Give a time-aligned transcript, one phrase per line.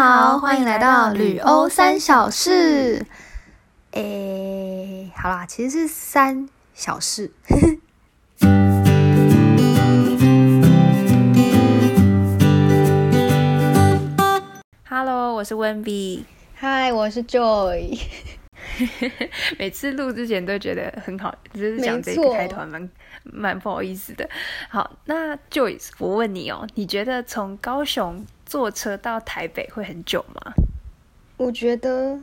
[0.00, 3.04] 好，欢迎来到旅欧三小事。
[3.90, 7.32] 诶，好啦，其实是三小事。
[14.88, 16.24] Hello，我是温比。
[16.54, 17.98] 嗨，我是 Joy。
[19.58, 22.88] 每次录之前都觉得很好，只是讲这个开头还蛮
[23.24, 24.30] 蛮不好意思的。
[24.68, 30.54] 好，那 Joyce，我问你哦，你觉得从高雄坐车到台北会很久吗？
[31.36, 32.18] 我觉得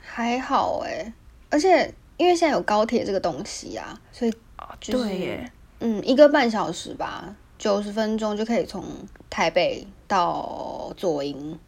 [0.00, 1.12] 还好哎，
[1.50, 8.82] 而且因为现在有高铁这个东西啊，所以哦，就是对耶，嗯，一个半小时吧，九十分钟就可以从
[9.28, 11.58] 台北到左营。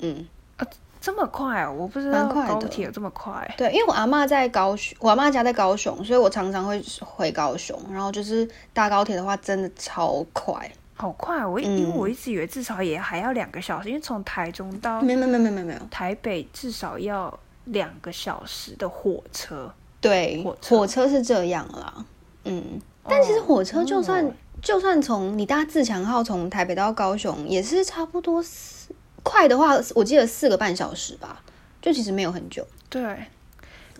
[0.00, 0.28] 嗯，
[1.00, 3.54] 这么快哦，我不知道高铁有这么快。
[3.56, 7.80] 对，因为我阿嬷在高雄，我阿嬷家在高雄，所以我常常会回高雄。
[7.90, 10.70] 然后就是搭高铁的话，真的超快。
[10.98, 19.72] 好快哦，我、嗯因为我一直以为至少也还要两个小时，因为从台中到没有没有没有没有没，台北至少要两个小时的火车。
[20.00, 22.04] 对，火车火车是这样啦。
[22.44, 31.40] 嗯，但其实火车就算、哦就算从你搭自强号从台北到高雄，也是差不多四快的话，我记得四个半小时吧，
[31.80, 32.66] 就其实没有很久。
[32.90, 33.26] 对，嗯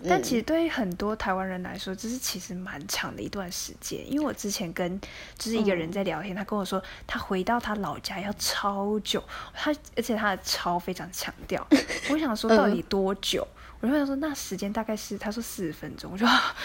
[0.07, 3.99] 但其实对于很多台湾人来说，这是其实蛮长的一段时间。
[4.11, 4.99] 因为我之前跟
[5.37, 11.65] 就是一个人在聊天，他跟我说他回到他老家要超久，他而且他的超非常强调。
[12.09, 13.47] 我想说到底多久？
[13.81, 16.55] 我就想说那时间大概是他说四十分钟，我就 啊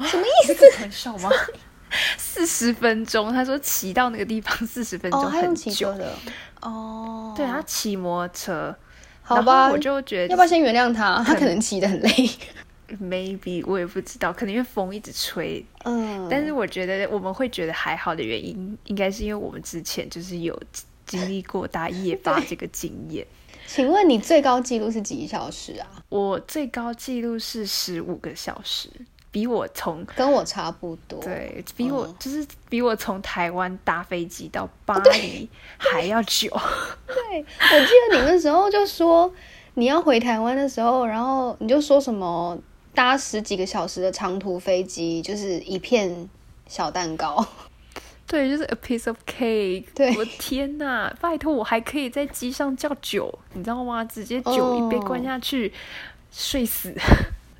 [0.00, 0.54] 什么意思？
[0.78, 1.28] 很少吗？
[2.16, 5.92] 四十分钟，他说骑到那个地方四十分钟很久。
[5.98, 6.14] 的
[6.60, 7.34] 哦。
[7.36, 8.76] 对他骑摩托车，
[9.22, 11.22] 好吧，我就觉得要不要先原谅他？
[11.24, 12.30] 他可能骑得很累。
[13.00, 20.60] Maybe 我也不知道，可能因为风一直吹，嗯，但是我觉得我们会觉得还好的原因，应该是因为我们之前就是有
[21.06, 23.26] 经历过搭夜巴这个经验。
[23.66, 25.86] 请问你最高纪录是几小时啊？
[26.08, 28.90] 我最高纪录是十五个小时，
[29.30, 31.18] 比我从跟我差不多。
[31.22, 35.48] 对比我、嗯就是比我从台湾搭飞机到巴黎
[35.78, 36.50] 还要久。
[37.06, 39.32] 对，我记得你那时候就说
[39.74, 42.58] 你要回台湾的时候，然后你就说什么
[42.94, 46.28] 搭十几个小时的长途飞机，就是一片
[46.66, 47.44] 小蛋糕。
[48.26, 49.84] 对，就是 a piece of cake。
[49.94, 51.14] 对我天哪！
[51.20, 54.02] 拜托，我还可以在机上叫酒，你知道吗？
[54.04, 55.72] 直接酒一杯哦灌下去，
[56.30, 56.94] 睡死，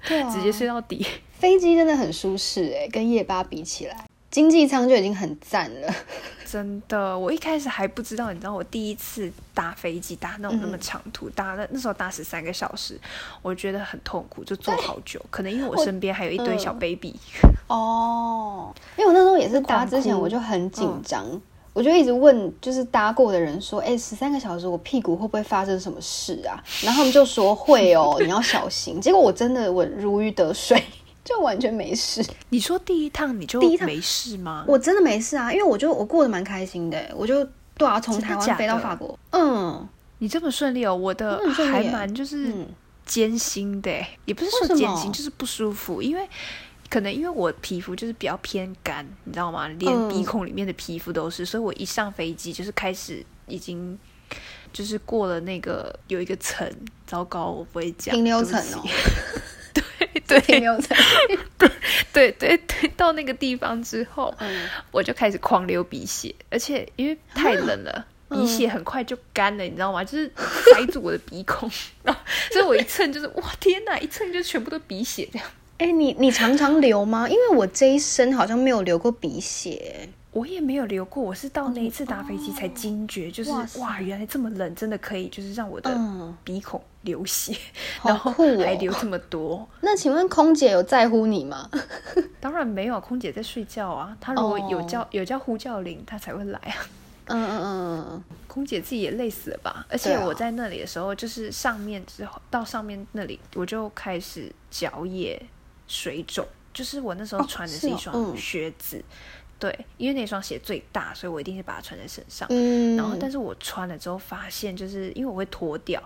[0.06, 1.06] 对啊 直接睡到底。
[1.38, 5.94] 飞机真的很舒适哎，跟夜巴比起来，经济舱就已经很赞了。
[6.50, 12.98] 真的，我一开始还不知道，你知道，我第一次搭飞机搭那种那么长途，搭那那时候搭十三个小时，
[13.40, 15.18] 我觉得很痛苦，就坐好久。
[15.30, 17.14] 可能因为我身边还有一堆小 baby，、
[17.68, 21.24] 哦，因为我那时候也是搭之前我就很紧张，
[21.72, 26.62] 我就一直问就是搭过的人说，哎、十三个小时我屁股会不会发生什么事啊？
[26.82, 29.00] 然后他们就说会哦，你要小心。
[29.00, 30.84] 结果我真的我如鱼得水，
[31.24, 34.64] 就完全没事，你说第一趟你就第一趟没事吗？
[34.66, 37.44] 我真的没事啊，因为我就我过得蛮开心的，我就
[37.76, 39.88] 对啊，从台湾飞到法国，嗯
[40.18, 41.40] 你这么顺利哦，我的
[41.70, 42.68] 还蛮就是嗯，
[43.04, 46.28] 艰辛的耶，也不是说艰辛，就是不舒服，因为。
[46.90, 49.66] 可能因为我皮肤就是比较偏干，你知道吗？
[49.66, 53.98] 连嗯鼻孔里面的皮肤都是，所以我一上飞机就是开始已经
[54.74, 56.70] 就是过了那个有一个层，
[57.06, 58.84] 糟糕，我不会讲停留层哦，
[60.40, 60.60] 对
[62.12, 68.06] 对 对对，到那个地方之后，嗯，我就开始狂流鼻血，而且因为太冷了。
[68.30, 70.02] 鼻血很快就干了，你知道吗？
[70.02, 71.70] 就是塞住我的鼻孔，
[72.02, 72.18] 然后
[72.50, 75.46] 所以我一蹭就是哇天哪，一蹭就全部都鼻血这样。
[75.76, 77.28] 哎、你你常常流吗？
[77.28, 80.08] 因为我这一生好像没有流过鼻血。
[80.30, 87.56] 我也没有流过，我是到那一次搭飞机才惊觉，就是哇原来这么冷，真的可以就是让我的嗯鼻孔流血，
[88.00, 89.68] 好然后还流这么多。
[89.82, 91.68] 那请问空姐有在乎你吗？
[92.40, 96.76] 当然没有，空姐在睡觉啊，她如果有哦叫、有叫呼叫铃，她才会来啊。
[97.26, 99.86] 嗯嗯嗯嗯空姐自己也累死了吧？
[99.88, 105.40] 而且我在那里的时候，就是上面之后到上面那里，我就开始脚也
[105.86, 106.44] 水肿，
[106.74, 109.02] 就是我那时候哦穿的是一双嗯靴子，
[109.58, 112.46] 对，因为那双鞋最大，所以我一定是把它穿在身上。
[112.50, 116.02] 嗯，然后，但是我穿了之后发现，就是因为我会脱掉，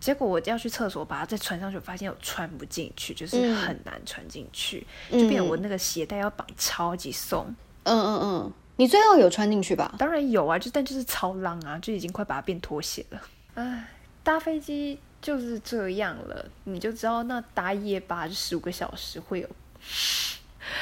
[0.00, 7.46] 结果我要去厕所把它再穿上去，我发现我穿不进去，就是嗯很难穿进去，嗯就变成我那个鞋带要绑超级松。
[7.84, 9.94] 嗯嗯嗯，你最后有穿进去吧？
[9.98, 13.22] 当然有啊，就但就是超浪啊，就已经快把它变拖鞋了。
[13.54, 13.88] 唉，
[14.22, 19.48] 搭飞机就是这样了，你就知道那搭夜巴就十五个小时会有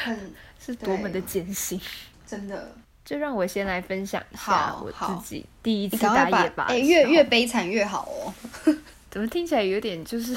[0.05, 1.81] 很 是多么的对艰辛。
[2.27, 2.73] 真的。
[3.05, 8.33] 就让我先来分享一下我自己第一次搭夜巴哎、越越悲惨越好哦。
[9.13, 10.35] 怎么听起来有点就是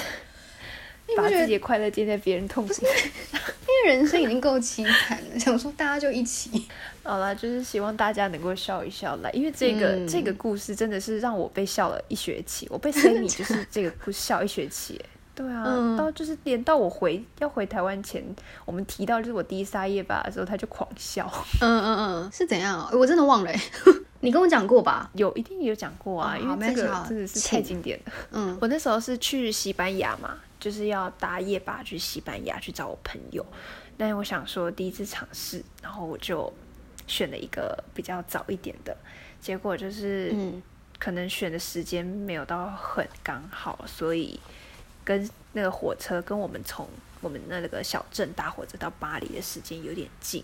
[1.16, 2.74] 把自己的快乐建在别人痛苦？
[2.84, 6.68] 因为人生已经够凄惨了， 想说大家就一起。
[7.04, 15.06] 好啦，就是希望大家能够笑一笑啦，因为这个、嗯这个故事真的是让我被笑了一学期，我被 Sammy 就是这个故事笑一学期耶。
[15.36, 18.24] 对啊，嗯到就是连到我回要回台湾前，
[18.64, 21.30] 我们提到就是我第一撒夜吧的时候，他就狂笑。
[21.62, 22.90] 嗯嗯嗯，是怎样？
[22.94, 23.60] 我真的忘了欸，
[24.22, 25.10] 你跟我讲过吧？
[25.14, 28.14] 有一定有讲过啊，哦因为这个真的是太经典了。
[28.32, 33.46] 嗯我那时候是去西班牙嘛，就是要搭夜巴去西班牙去找我朋友。
[33.98, 36.52] 但我想说第一次尝试，然后我就
[37.08, 38.96] 选了一个比较早一点的，
[39.42, 40.62] 结果就是嗯
[40.98, 44.40] 可能选的时间没有到很刚好，所以
[45.06, 46.86] 跟那个火车跟我们从
[47.22, 50.44] 我们那个小镇搭火车到巴黎的时间有点近，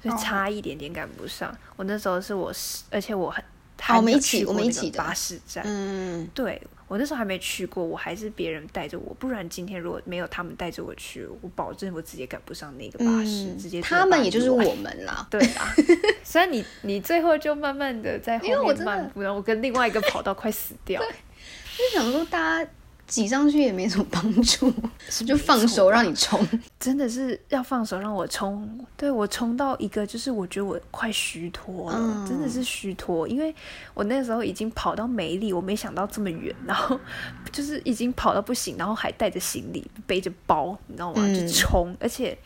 [0.00, 0.18] 所以哦。
[0.22, 1.52] 差一点点赶不上。
[1.74, 3.42] 我那时候是我是，而且我很
[3.80, 15.26] 好我们还没有一起我去过那个们一起巴士站，嗯，对我那时候还没去过，我还是别人带着我，不然今天如果没有他们带着我去，我保证我直接赶不上那个巴士，嗯直接他们也就是我们啦。
[15.30, 15.74] 对啊，
[16.22, 22.70] 虽然你你最后就慢慢的在后面漫步，然后我跟另外一个跑到快死掉，就想说大家
[23.12, 24.72] 挤上去也没什么帮助，
[25.26, 26.40] 就放手让你冲。
[26.80, 33.54] 真的是要放手让我冲，对我冲到一个就是我觉得我快虚脱了，嗯真的是虚脱，因为
[33.92, 36.98] 我那时候已经跑到梅里，我没想到这么远，然后
[37.52, 41.22] 就是已经跑到不行，然后还带着行李背着包，你知道吗？
[41.26, 42.36] 嗯就冲，而且。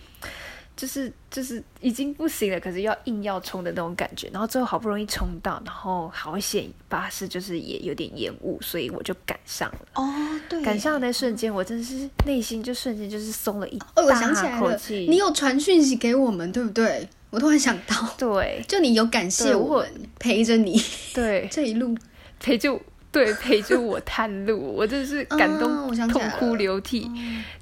[0.77, 9.79] 就是就是已经不行了，可是要硬要冲的那种感觉，然后最后好不容易冲到，然后好险巴士就是也有点延误，所以我就赶上了。
[9.95, 10.05] 哦，
[10.49, 15.07] 对，赶上的那瞬间，我真的是内心就瞬间就是松了一哦，我想起来了，大口气。
[15.09, 17.09] 你有传讯息给我们，对不对？
[17.31, 20.81] 我突然想到，对就你有感谢我我们陪着你
[21.13, 21.97] 对 这一路，
[22.39, 22.79] 陪着
[23.17, 27.11] 对陪着我探路，我真的是感动、痛哭流涕。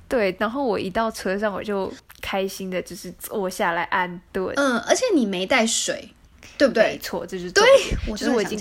[0.08, 4.52] 对，然后我一到车上，我就开心的，就是坐下来安顿。
[4.56, 6.12] 嗯，而且你没带水，
[6.58, 6.82] 对不对？
[6.94, 7.64] 没错，这就是对
[8.08, 8.60] 就是我已经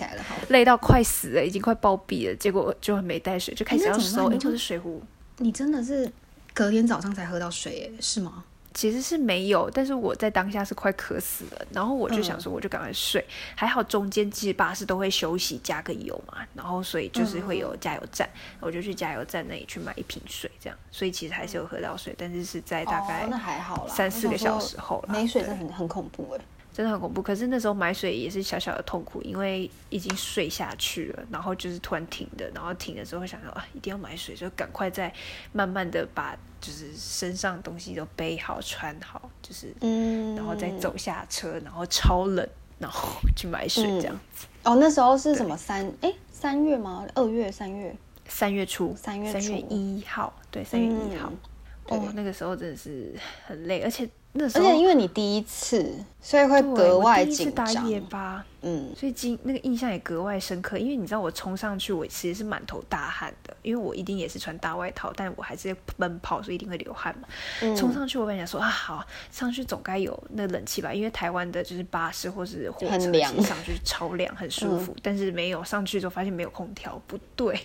[0.50, 4.32] 累到快死了，已经快暴毙了，结果就没带水，就开始要收。
[4.32, 5.02] 哎，就是水壶
[5.40, 6.12] 你真的是
[6.54, 8.44] 隔天早上才喝到水，耶，是吗？
[8.74, 13.24] 其实是没有，但是我在当下是快渴死了，然后我就嗯想说，我就赶快睡。
[13.56, 18.28] 还好中间其实巴士都会休息加个油嘛，然后所以就是会有加油站，
[18.60, 25.14] 我就去加油站那里去买一瓶水，这样，所以其实还是有喝到水，但是是在大概哦、那还好啦，三四个小时后啦。
[25.14, 26.42] 想说没水对真的很很恐怖哎。
[26.74, 27.22] 真的很恐怖。
[27.22, 35.14] 可是那时候买水也是小小的痛苦，因为已经睡下去了，然后就是突然停的，然后停的时候想说啊，一定要买水，就赶快再
[35.52, 42.48] 慢慢的把就是身上的东西都背好、穿好，就是嗯，然后再走下车，然后超冷，
[42.80, 44.48] 然后 去买水这样子。
[44.64, 47.06] 哦，那时候是什么三哎三月吗？
[47.16, 47.94] 二月三月
[48.30, 51.30] 三月初，三月初三月一号，对，三月一号。
[51.30, 51.53] 对
[51.90, 53.14] 哦，那个时候真的是
[53.46, 55.86] 很累，而且那时候而候且因为你第一次，
[56.22, 57.66] 所以会对格我第一次外紧张。
[57.66, 67.28] 搭夜巴，嗯，所以今那个印象也格外深刻，因为你知道我冲上去，我其实是满头大汗的，因为我一定也是穿大外套，但我还是奔跑，所以一定会流汗嘛。
[67.62, 77.60] 嗯冲上去，我本来想说啊，好上去总该有那冷气吧，因为台湾的就是巴士或是火车，上去超凉，很舒服，但是没有上去之后发现没有空调，不对，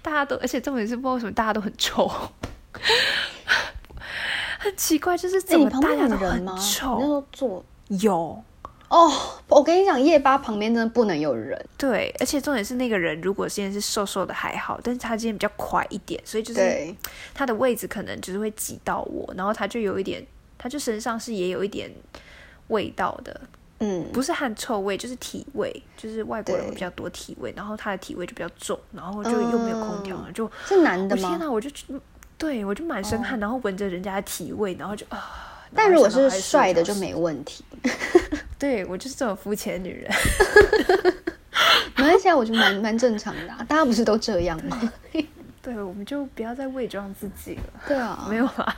[0.00, 2.08] 大家都，而且重点是不知道为什么大家都很臭。
[4.58, 6.52] 很奇怪，就是哎、怎么大家都很有人吗？
[6.54, 6.98] 你那时臭？
[6.98, 8.42] 候坐有，
[8.88, 9.12] 哦，
[9.48, 11.62] 我跟你讲，夜吧旁边真的不能有人。
[11.76, 16.94] 对，而且重点是那个人，如果现在是瘦瘦的还好，但是他今天比较快一点，所以就是，
[17.34, 20.26] 他的位置可能就是会挤到我，然后他就有一点，
[20.56, 21.90] 他就身上是也有一点
[22.68, 23.38] 味道的，
[23.80, 31.22] 嗯，不是汗臭味，就是体味，就是外国人会比较多体味，然后他的体味就比较重，然后就又没有空调，嗯就是男的吗？
[31.24, 31.68] 我天哪，我就
[32.38, 35.50] 对我就满身汗，然后闻着人家的体味，然后就啊。
[35.74, 37.64] 但如果是帅的就没问题。
[38.58, 40.10] 对我就是这种肤浅的女人。
[41.96, 44.92] 没关系啊，我觉得蛮蛮正常的、啊，大家不是都这样吗？
[45.62, 47.62] 对，我们就不要再伪装自己了。
[47.88, 48.76] 对啊，没有啦。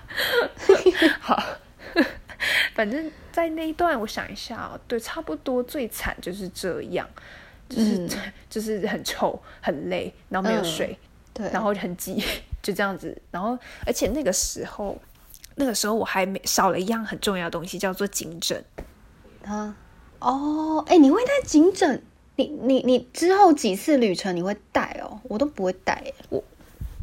[1.20, 1.42] 好，
[2.74, 7.08] 反正在那一段，我想一下哦，对，差不多最惨就是这样，
[7.68, 8.08] 就是、嗯
[8.48, 10.98] 就是很臭、很累，然后没有嗯水，
[11.34, 12.22] 对，然后很挤，
[12.66, 13.16] 就这样子。
[13.30, 13.56] 然后，
[13.86, 14.98] 而且那个时候，
[15.54, 18.64] 那个时候我还没少了一样很重要的东西，叫做颈枕。
[19.44, 19.76] 啊，
[20.18, 22.02] 哦，哎、你会带颈枕？
[22.34, 25.20] 你你你之后几次旅程你会带哦？
[25.22, 26.40] 我都不会带哎。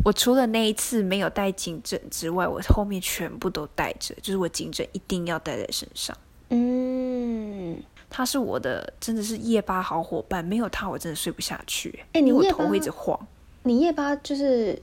[0.03, 6.15] 我除了那一次没有带颈枕之外，我后面全部都带着，就是我颈枕一定要带在身上。
[6.49, 12.03] 嗯，他是我的，真的是夜巴好伙伴，没有他我真的睡不下去。
[12.11, 13.17] 哎你我头会一直晃。
[13.63, 14.77] 你夜巴就是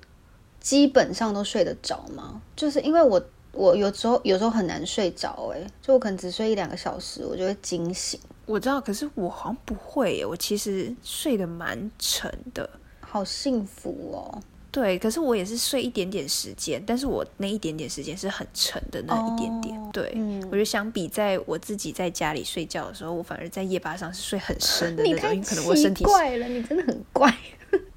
[0.60, 2.40] 基本上都睡得着吗？
[2.54, 8.20] 就是因为我我有时候有时候很难睡着，哎，就我可能只睡一两个小时，我就会惊醒。
[8.46, 12.68] 我知道，可是我好像不会耶，我其实睡得蛮沉的。
[13.00, 14.42] 好幸福哦！
[14.72, 19.90] 对，可是我也是睡一点点时间，但是我那一点点时间是很沉的那一点点。
[19.92, 27.36] 对，我觉得相比在我自己在家里睡觉的时候，我反而在夜巴上是睡很深的那种， 因为可能我身体怪了，你真的很怪。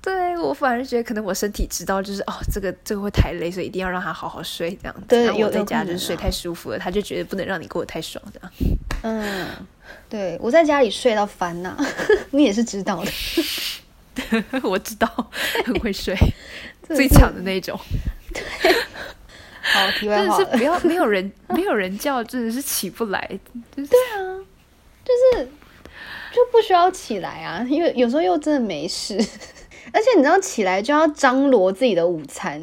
[0.03, 5.03] 对我反而觉得可能我身体知道，就是哦，这个这个会太累，所以一定要让他好好睡这样子。
[5.07, 8.51] 对，我在家就是睡太舒服了，他就觉得不能让你过得太爽这样。
[9.03, 9.47] 嗯，
[10.09, 11.77] 对我在家里睡到翻呐，
[12.31, 13.11] 你也是知道的。
[14.61, 15.07] 我知道，
[15.65, 16.13] 很会睡，
[16.85, 17.79] 最强的那种。
[19.61, 23.39] 好，题外话，是不要没有人没有人叫，真的是起不来。
[23.73, 24.19] 对啊，
[25.05, 25.45] 就是
[26.33, 29.17] 就不需要起来啊，因为有时候又真的没事，
[29.93, 32.61] 而且你知道起来就要张罗自己的午餐，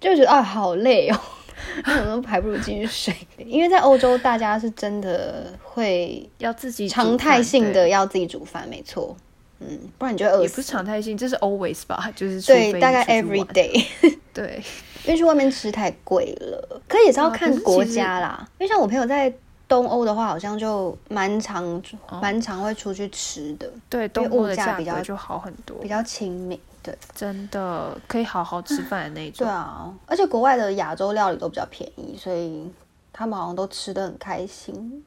[0.00, 1.20] 就觉得啊好累哦，
[1.86, 3.14] 那还不如继续睡。
[3.38, 9.16] 因为在欧洲，大家是真的会要自己常态性的要自己煮饭，没错。
[9.60, 10.42] 嗯，不然你就饿死。
[10.42, 12.10] 也不是常态性，这是 always 吧？
[12.16, 13.84] 就是对，大概 every day。
[14.32, 14.62] 对，
[15.04, 18.48] 因为去外面吃太贵了，可也是要看国家啦。
[18.58, 19.30] 因为像我朋友在
[19.70, 21.80] 东欧的话，好像就蛮常
[22.20, 23.70] 蛮常会出去吃的。
[23.88, 26.60] 对，东欧的价比较就好很多，比较亲民。
[26.82, 29.46] 对，真的可以好好吃饭的那种。
[29.46, 32.68] 对啊，而且国外的亚洲料理都比较便宜，所以
[33.12, 35.04] 他们好像都吃的很开心。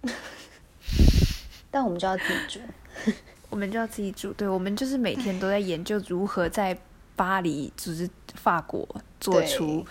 [1.70, 3.12] 但我们就要自己煮。
[3.50, 6.76] 我们就要自己煮，对，我们就是每天都在研究如何在
[7.18, 8.88] 巴黎，就是法国
[9.20, 9.86] 做出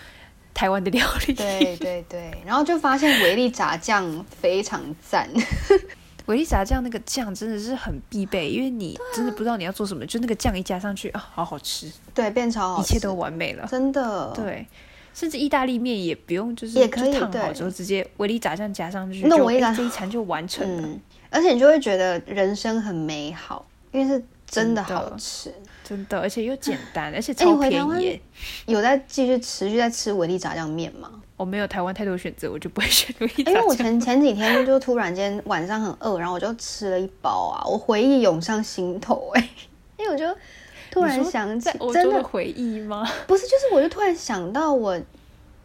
[0.53, 1.33] 台湾的料理。
[1.33, 5.29] 对对对，然后就发现维力炸酱非常赞，
[6.27, 14.31] 维力炸酱那个酱真的是很必备，因为你真的不知道你要做什么，就那个酱一加上去啊，好好吃，对，变超好，一切都完美了，真的。
[14.35, 14.65] 对，
[15.13, 20.89] 甚至意大利面也不用，就是也可以烫好之后直接维力炸酱加上去，那维力这一餐就完成了。
[21.29, 24.83] 而且你就会觉得人生很美好，因为是真的。
[24.83, 25.53] 好吃，
[25.95, 27.71] 真的，而且又简单，而且超便
[28.01, 28.19] 宜。
[28.65, 31.09] 有在继续持续在吃维力炸酱面吗？
[31.37, 33.43] 我没有台湾太多选择，我就不会选维力。
[33.45, 39.49] 因为我前前几天就突然间晚上很饿，然后我就吃了一包啊，我回忆涌上心头哎，
[39.97, 40.25] 因 为我就
[40.89, 43.07] 突然想起真的回忆吗？
[43.27, 44.99] 不是，就是我就突然想到我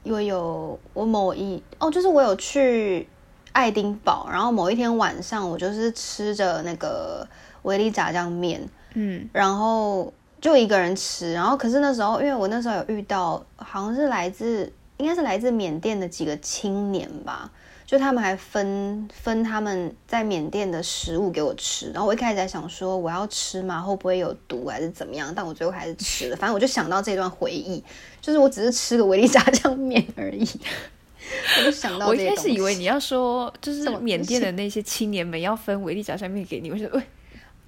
[0.03, 3.09] 我有我某一哦，就是我有去。
[3.51, 7.27] 爱丁堡，然后某一天晚上，我就是吃着那个
[7.63, 8.61] 维力炸酱面，
[8.95, 17.51] 嗯，然后就一个人吃，然后可是那时候，因为我那时候有遇到，好像是来自，应该是来自缅甸的几个青年吧，
[17.85, 27.83] 就他们还分分他们在缅甸的食物给我吃，然后我一开始在想说我要吃嘛，会不会有毒还是怎么样，但我最后还是吃了，反正我就想到这段回忆，
[28.21, 30.49] 就是我只是吃个维力炸酱面而已。
[31.59, 36.71] 我就想到，我一开始以为你要说，就是缅甸的那些青年们要分维力炸酱面给你。
[36.71, 37.03] 我说，喂，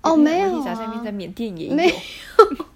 [0.03, 0.63] 哦，没有，
[1.13, 1.75] 缅甸也有。
[1.75, 1.95] 没有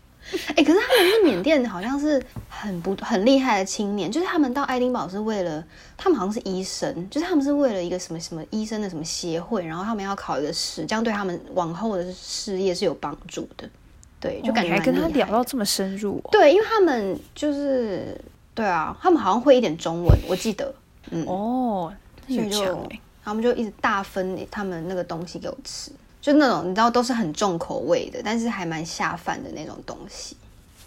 [0.56, 5.62] 哎，可是他们是缅甸，好像是很不很厉害的青年，就是他们到爱丁堡是为了，
[5.96, 13.68] 他们好像是医生，就是他们是为了一个什么什么医生的什么协会，然后他们要考一个试，这样对他们往后的事业是有帮助的。
[14.18, 16.20] 对，就感觉还跟他聊到这么深入。
[16.32, 18.20] 对，因为他们就是。
[18.56, 20.72] 对啊，他们好像会一点中文，我记得。
[21.10, 21.92] 嗯哦，
[22.28, 22.88] 所以就
[23.24, 25.90] 他们就一直大分他们那个东西给我吃，
[26.24, 30.34] 就那种你知道都是很重口味的，但是还蛮下饭的那种东西。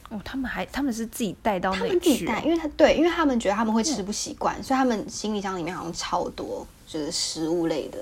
[0.10, 8.00] 哦，他们还他们是自己带到那里去，因为他对，因为他们觉得他们会吃不习惯，所以他们行李箱里面好像超多就是食物类的。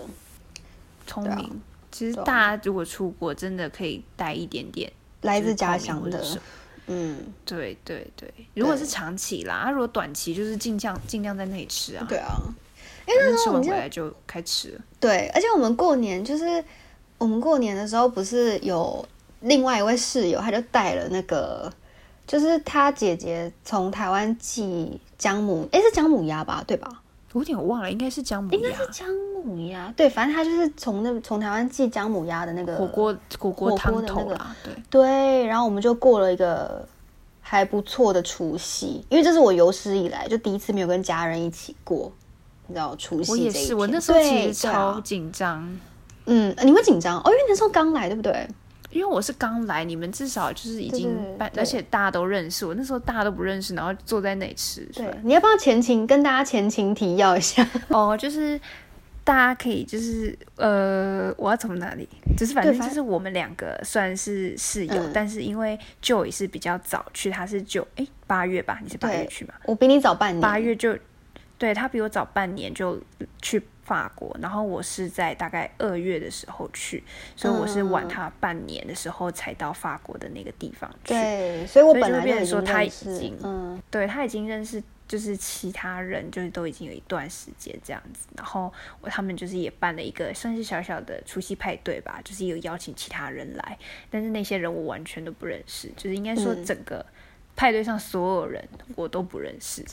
[1.06, 1.62] 聪明，
[1.92, 4.90] 其实大家如果出国，真的可以带一点点
[5.24, 6.26] 来自家乡的。
[6.88, 12.06] 嗯，对对对，如果是长期啦，啊，如果短期就是尽量尽量在那里吃啊。
[12.08, 12.40] 对啊，
[13.06, 14.82] 因为那时候我们回来就开吃了。
[15.02, 16.64] 对，而且我们过年就是
[17.18, 19.06] 我们过年的时候，不是有
[19.42, 21.72] 另外一位室友，他就带了那个，
[22.28, 26.64] 就是他姐姐从台湾寄姜母，哎，是姜母鸭吧？
[26.68, 27.02] 对吧？
[27.34, 28.58] 我有点忘了，应该是姜母鸭。
[28.58, 29.08] 应该是姜
[29.44, 35.46] 母鸭，对，反正他就是从那从台湾寄姜母鸭的那个火锅火锅汤头啦，对对。
[35.46, 36.88] 然后我们就过了一个
[37.42, 42.10] 还不错的除夕，因为这是我有史以来就第一次没有跟家人一起过，
[42.68, 45.78] 你知道除夕我也是，我那时候其实超紧张。
[46.26, 48.48] 嗯，你会紧张哦，因为那时候刚来，对不对？
[48.92, 52.74] 因为我是刚来，你们至少就是已经办，而且大家都认识我。
[52.76, 54.88] 那时候大家都不认识，然后坐在那里吃。
[54.94, 57.68] 对，你要不要前情跟大家前情提要一下？
[57.90, 58.58] 哦，就是
[59.26, 62.08] 大家可以就是呃，我要从哪里？
[62.38, 69.56] 只是反正就是我们两个算是室友，嗯但是因为 Joy 是比较早去，他是九哎八月吧，你是八月去吗？
[69.66, 70.98] 我比你早半年，八月就
[71.58, 72.98] 对他比我早半年就
[73.42, 77.04] 去法国，然后我是在大概二月的时候去，
[77.36, 81.14] 所以我是晚嗯他半年的时候才到法国的那个地方去。
[81.14, 88.28] 对，所以我本来就变成说他已经嗯，对他已经认识，就是其他人，就是都已经有一段时间这样子。
[88.36, 93.78] 然后我他们就是也办了一个算是小小的除夕派对吧，就是有邀请其他人来，
[94.10, 97.06] 但是那些人我完全都不认识，就是应该说嗯整个
[97.56, 99.86] 派对上所有人我都不认识。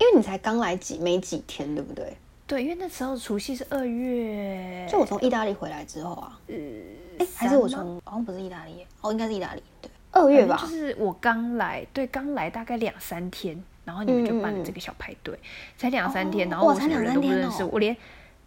[0.00, 2.16] 因为你才刚来几没几天，对不对？
[2.52, 15.34] 对，因为那时候除夕是二月，就我从意大利回来之后啊，哎、还是我从好像不是意大利，哦，应该是意大利，对，二月吧，就是我刚来，对，刚来大概两三天，然后你们就办了这个小派对，
[15.78, 17.96] 才两三天，哦然后我什么人都不认识，哦我连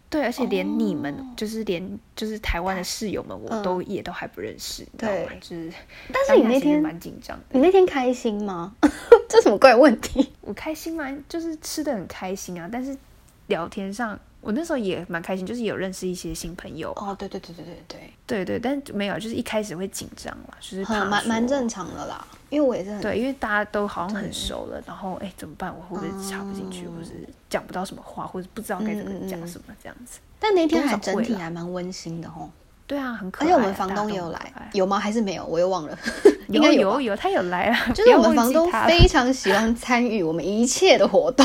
[0.08, 5.12] 对，而且连你们、哦就是连就是台湾的室友们，我嗯都、也都还不认识，你知道？
[5.40, 5.72] 就是，
[6.12, 8.72] 但是你那天蛮紧张的，你那天开心吗？
[9.28, 10.32] 这什么怪问题？
[10.42, 11.12] 我开心吗？
[11.28, 12.96] 就是吃的很开心啊，但是
[13.46, 14.18] 聊天上。
[14.42, 25.74] 我那时候也蛮开心，就是有认识一些新朋友，哦，对对对对对对，对对，但没有，就是一开始会紧张嘛，就是蛮蛮正常的啦，因为我也是很对，因为大家都好像很熟了，然后哎怎么办？
[25.74, 26.94] 我会不会插不进去，嗯。
[26.96, 27.10] 或是
[27.50, 30.20] 讲不到什么话，或者不知道该怎么讲什么这样子？
[30.38, 32.48] 但那天还整体还蛮温馨的吼，
[32.86, 34.70] 对啊，很可爱啊、而且我们房东也有来。
[34.74, 34.96] 有吗？
[34.96, 35.44] 还是没有？
[35.44, 35.98] 我又忘了，
[36.46, 36.62] 应 有。
[36.62, 41.44] 该吧有有，他有来啊，就是我们房东非常喜欢参与我们一切的活动，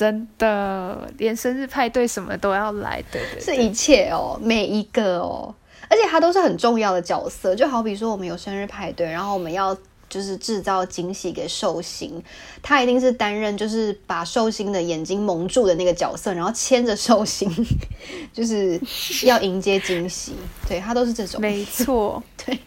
[0.00, 5.54] 真的连生日派对什么都要来，对对是一切哦，每一个哦，
[5.90, 9.76] 而且他都是很重要的角色，就好比说我们有生日派对，然后我们要。
[10.08, 12.20] 就是制造惊喜给寿星，
[12.60, 17.48] 他一定是担任就是把寿星的眼睛蒙住的那个角色，然后牵着寿星，
[18.34, 18.80] 就是
[19.24, 20.32] 要迎接惊喜。
[20.66, 22.58] 对他都是这种， 没错，对。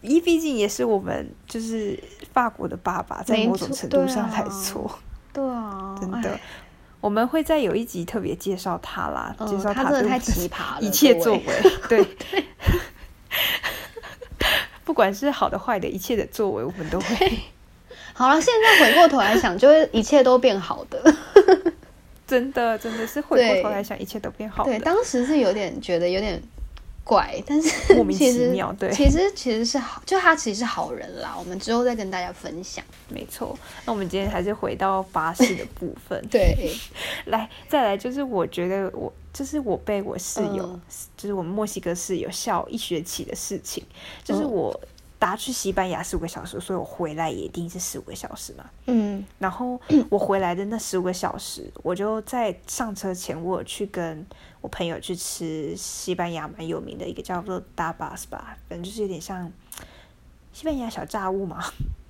[0.00, 4.90] 一毕竟也是我们就是法国的爸爸，在某种程度上来说，
[5.34, 6.30] 对啊，真的。
[6.30, 6.40] 哎，
[7.00, 11.42] 我们会在有一集特别介绍他啦，嗯介绍他真的太奇葩了一切作为，
[11.90, 12.06] 对，
[14.84, 17.38] 不管是好的坏的，一切的作为我们都会。
[18.14, 21.14] 好了，现在回过头来想，就是一切都变好的。
[22.26, 24.84] 真的真的是回过对头来想，一切都变好对，的。
[24.84, 26.42] 当时是有点觉得有点
[27.04, 31.36] 怪，但是 莫名其实其妙对其实其实是好，就他其实是好人啦。
[31.38, 32.84] 我们之后再跟大家分享。
[33.08, 36.20] 没错，那我们今天还是回到巴士的部分。
[36.30, 36.74] 对，
[37.26, 40.80] 来，再来就是我觉得我就是我被我室友，嗯
[41.16, 43.84] 就是我们墨西哥室友笑一学期的事情，
[44.24, 44.80] 就是嗯我
[45.24, 48.64] 搭去西班牙十五个小时，所以我回来也一定是十五个小时嘛。
[48.84, 54.26] 嗯然后我回来的那十五个小时，我就在上车前，我有去跟
[54.60, 59.50] 我朋友去吃西班牙蛮有名的一个叫做 Dabas 吧，反正就是有点像
[60.52, 61.64] 西班牙小炸物嘛。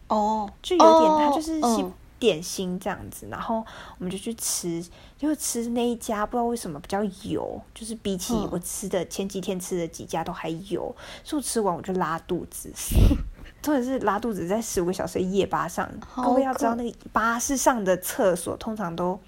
[0.09, 1.93] 哦，就有点，哦它就是西嗯
[2.25, 3.65] 点心这样子，然后
[3.99, 4.83] 我们就去吃，
[5.19, 12.71] 结果吃那一家不知道为什么比较油，就是比起嗯我吃的前几天吃的几家都还油，所以我吃完我就拉肚子。
[13.61, 19.19] 重点是拉肚子在十五个小时的夜巴上，好各位要知道那个巴士上的厕所通常都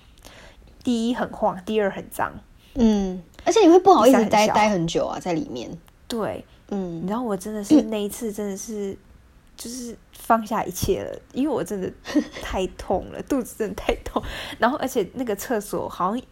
[0.84, 2.32] 第一很晃，第二很脏。
[2.74, 5.70] 嗯，而且你会不好意思待待很久啊，在里面。
[6.06, 8.96] 对，你嗯知道我真的是那一次真的是
[9.56, 11.88] 就是放下一切了，因为我真的
[12.42, 14.20] 太痛了，肚子真的太痛。
[14.58, 16.24] 然后而且那个厕所好像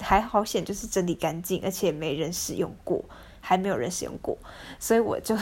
[0.00, 3.04] 还好险，就是整理干净，而且没人使用过，
[3.42, 4.38] 还没有人使用过，
[4.78, 5.36] 所以我就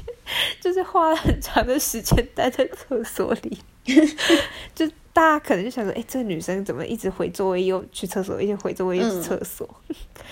[0.62, 3.58] 就是花了很长的时间待在厕所里。
[4.74, 9.68] 就大家可能就想说，哎、这个女生怎么一直回座位又去厕所，一直回座位又去嗯厕所？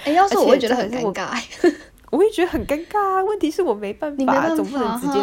[0.05, 1.75] 哎、要是我会觉得很尴尬、欸，
[2.11, 3.23] 我也觉得很尴尬啊。
[3.25, 5.21] 问题是我没办法，总不能直接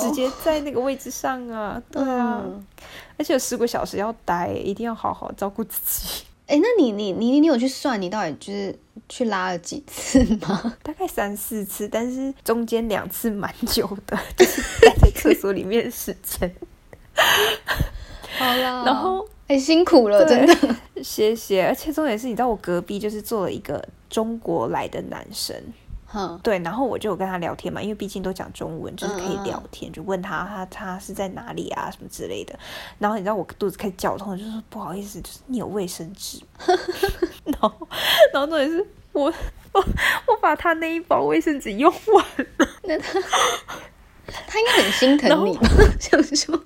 [0.00, 2.66] 直接在那个位置上啊，对啊，嗯
[3.16, 6.24] 而且有十个小时要待，一定要好好照顾自己。
[6.46, 8.74] 哎、那你你你你有去算你到底就是
[9.08, 10.74] 去拉了几次吗？
[10.82, 16.50] 大概三四次，但是中间两次蛮久的， 就是待在厕所里面的时间。
[18.38, 20.76] 好啦然后哎、辛苦了，真对的。
[21.02, 25.54] 谢谢，而且重点是，你知道我隔壁就是坐了一个中国来的男生，
[26.10, 32.58] 哼，对，然后我就有跟他聊天嘛，因为毕竟都讲中文，就是可以聊天，就问他他他是在哪里啊什么之类的。
[32.98, 36.64] 然后你知道我肚子开始绞痛，我就说不好意思，就是你有卫生纸吗。
[37.44, 37.88] 然后
[38.32, 39.24] 然后重点是我
[39.72, 39.84] 我
[40.26, 43.20] 我把他那一包卫生纸用完了，那他
[44.46, 45.68] 他应该很心疼你吧？
[45.98, 46.60] 想说，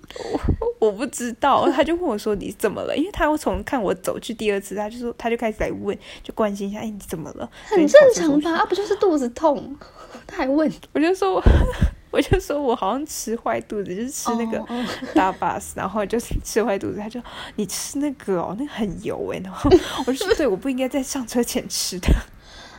[0.79, 2.97] 我不知道，他就问我说你怎么了？
[2.97, 7.49] 因为他会从看我走去第二次，他就说他就开始来问，就关心一下，哎，你怎么了？
[7.67, 8.53] 很正常吧？
[8.57, 9.77] 啊，不就是肚子痛？
[10.27, 11.43] 他还问，我就说，
[12.11, 14.63] 我就说我好像吃坏肚子，就是吃那个
[15.15, 16.99] 大巴斯， 然后就是吃坏肚子。
[16.99, 17.21] 他就
[17.57, 19.71] 你吃那个哦，那个很油哎，然后
[20.07, 22.09] 我就说对，我不应该在上车前吃的。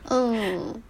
[0.10, 0.82] 嗯。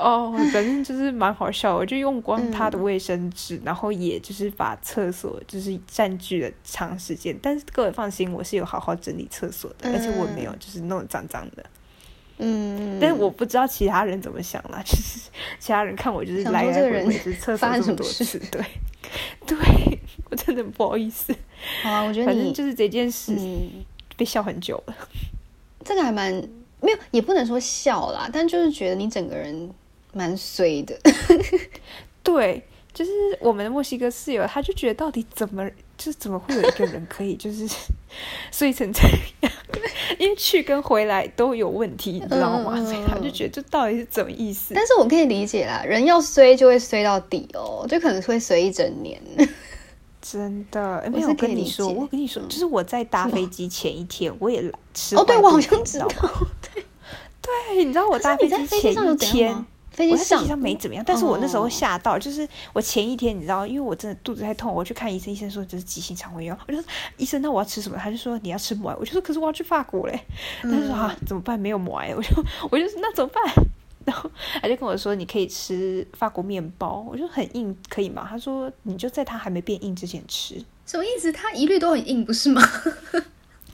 [0.00, 7.38] 哦，反正就是蛮好笑，我就用光他的卫生纸，然后也就是把厕所就是占据了长时间。
[7.42, 11.64] 但是各位放心，我是有好好整理厕所的，而且我没有就是弄得脏脏的。
[12.38, 18.64] 嗯，但是我不知道其他人怎么想啦， 就是其他人看我就是来来回回是厕所这么多次，对，
[19.46, 19.58] 对
[20.30, 21.34] 我真的不好意思。
[21.82, 23.36] 好啊，我觉得反正就是这件事
[24.16, 24.94] 被笑很久了。
[25.84, 26.32] 这个还蛮
[26.80, 29.70] 没有，也不能说笑啦，但就是觉得你整个人。
[30.12, 30.98] 蛮衰的，
[32.22, 37.68] 对，就是我们的墨西哥室友，他就觉得到底怎么，就是怎么会有一个人可以就是
[38.50, 39.00] 睡成这
[39.42, 39.52] 样？
[40.18, 42.76] 因为去跟回来都有问题，你知道吗？
[42.84, 44.74] 所以他就觉得这到底是怎么意思？
[44.74, 49.20] 但是我可以理解啦，人要衰就会衰到底哦，就可能会衰一整年。
[50.20, 56.06] 真的，没有跟你说，我跟你说，就是我在搭飞机前一天，我也吃哦，对我好像知道，
[56.60, 56.84] 对，
[57.40, 59.64] 对，你知道我搭飞机前一天。
[60.08, 66.84] 我在飞机上没怎么样，但是我那时候吓到，就是我前一天你知道，因为我真的肚子太痛，我去看医生，医生说这是急性肠胃炎，我就说
[67.16, 67.98] 医生，那我要吃什么？
[67.98, 70.20] 他就说你要吃馍，我就说可是我要去法国嘞，
[70.62, 71.58] 他就说啊怎么办？
[71.58, 73.42] 没有馍，我就我就那怎么办？
[74.06, 74.30] 然后
[74.62, 78.26] 他就跟我说你可以吃法国面包，我就很硬可以吗？
[78.28, 80.54] 他说你就在它还没变硬之前吃，
[80.86, 81.30] 什么意思？
[81.30, 82.62] 它一律都很硬不是吗？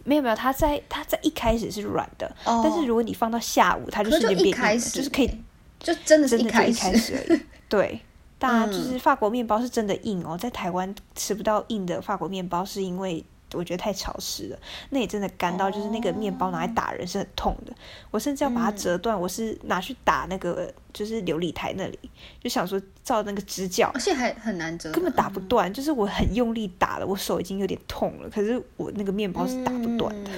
[0.03, 5.31] 没 有没有，它在它在一开始是软的，但是如果你放到下午，它就瞬间变硬，就是可以。
[5.79, 7.15] 就真的是一开始。
[7.29, 8.01] 而已， 对，
[8.39, 14.59] 大家就是法国面包是真的硬哦，在台湾吃不到硬的法国面包，是因为我觉得太潮湿了，
[14.91, 17.73] 那也真的干到就是那个面包拿来打人是很痛的，
[18.11, 21.99] 我甚至要把它折断，我是拿去打那个就是琉璃台那里，
[22.43, 30.31] 就想说照那个直角，而且还很难折，根本打不断，就是我很用力打了，我手已经有点痛了，可是我那个面包是打不断的。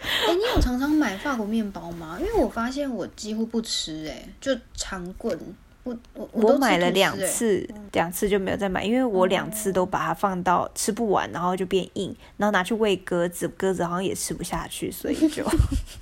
[0.26, 2.16] 哎，你有常常买法国面包吗？
[2.20, 5.38] 因为我发现我几乎不吃，哎，就长棍。
[5.84, 15.42] 我我我买了两次，两次就没有再买，因为我两次都把它放到吃不完，然后就变硬，然后拿去喂鸽子，鸽子好像也吃不下去，所以就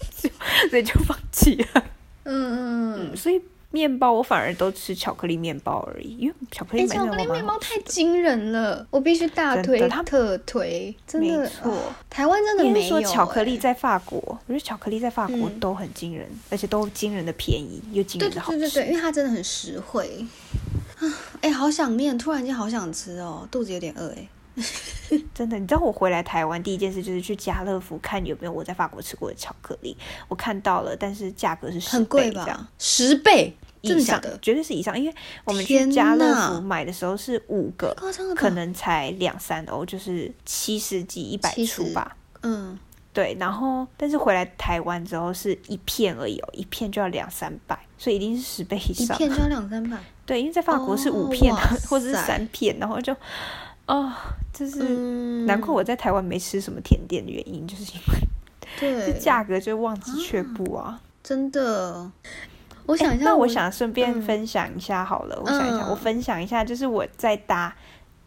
[0.71, 1.85] 所以就放弃了。
[2.25, 3.41] 嗯嗯嗯，所以。
[3.71, 11.77] 面包我反而都吃巧克力面包而已，因为巧克力巧克力面包太惊人了，我必须大推特推，真的错。
[12.09, 13.03] 台湾真的没有。
[13.03, 18.59] 巧克力在法国，我觉得巧克力在法国都很惊人，而且都惊人的便宜又惊人的好吃。
[18.59, 20.25] 对对对，因为它真的很实惠
[20.99, 21.05] 啊！
[21.43, 24.29] 哎，好想念，突然间好想吃哦，肚子有点饿哎。
[25.35, 29.97] 真的，你知道我回来台湾第一件事就是去家乐福看有没有我在法国吃过的巧克力，
[30.29, 33.57] 我看到了，但是价格是十倍这样，十倍。
[33.83, 35.15] 以上的绝对是以上，因为
[35.45, 37.95] 我们去家乐福买的时候是五个，
[38.35, 42.17] 可能才两三欧，就是七十几一百出吧。
[42.43, 42.77] 嗯，
[43.13, 43.37] 对。
[43.39, 49.17] 然后，但是回来台湾之后是一片而已哦，一片就要两三百，所以一定是十倍以上。
[49.17, 49.97] 一片就要两三百。
[50.27, 51.55] 对，因为在法国是五片
[51.89, 53.15] 或者是三片，然后就
[53.87, 54.13] 哦，
[54.53, 54.83] 就是
[55.47, 58.29] 难怪我在台湾没吃什么甜点的原因，就是因为
[58.79, 62.11] 对价格就望之却步啊，真的。
[62.87, 65.41] 我想一下，那我想顺便分享一下好了。
[65.45, 67.75] 我想一下，我分享一下，就是我在搭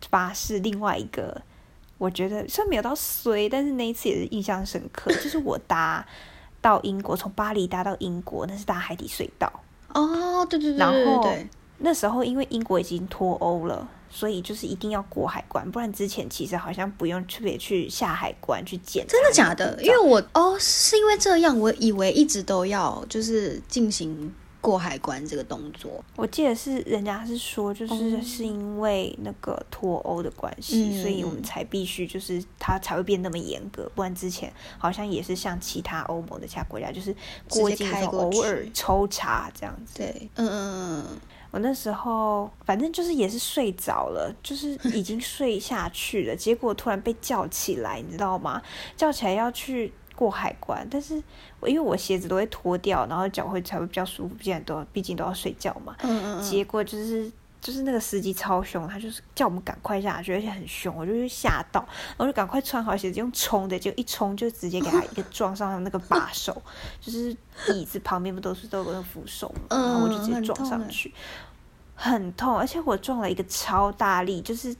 [0.09, 1.41] 巴士，另外一个
[1.97, 5.11] 我觉得虽然没有到衰，但是那一次也是印象深刻。
[5.13, 6.05] 就是我搭
[6.61, 9.51] 到英国，从巴黎搭到英国，那是搭海底隧道。
[9.93, 11.29] 哦，对对对，然后
[11.79, 13.87] 那时候因为英国已经脱欧了。
[14.09, 19.05] 所以就是一定要过海关，不然之前其实好像不用特别去下海关去检。
[19.07, 19.79] 真的假的？
[19.83, 26.03] 因为我哦，是因为这样，我以为一直都要就是进行过海关这个动作。
[26.15, 37.15] 我记得是人家是说，就是是因为那个脱欧的关系，所以我们才必须就是它才会变那么严格，不然之前好像也是像其他欧盟的其他国家，就是
[37.47, 39.93] 过境偶尔抽查这样子。
[39.95, 41.05] 对，嗯嗯嗯。
[41.51, 48.61] 我那时候反正就是也是睡着了，就是 已经睡下去了，结果突然被叫起来，你知道吗？
[48.95, 51.21] 叫起来要去过海关，但是
[51.59, 55.95] 我因为我鞋子都会脱掉，然后脚会才会比较舒服，毕竟都毕竟都要睡觉嘛。
[56.01, 61.85] 嗯嗯结果就是就是那个司机超凶，他就是叫我们赶快下去，而且很凶，我就吓到，
[62.17, 66.61] 然后就赶快穿好鞋子用冲的，就一冲就直接给他一个撞上那个把手，
[67.01, 67.35] 就是
[67.73, 71.13] 椅子旁边不都是都有那扶手嘛，然后我就直接撞上去。
[71.95, 74.73] 很痛，而且我撞了一个超大力，就是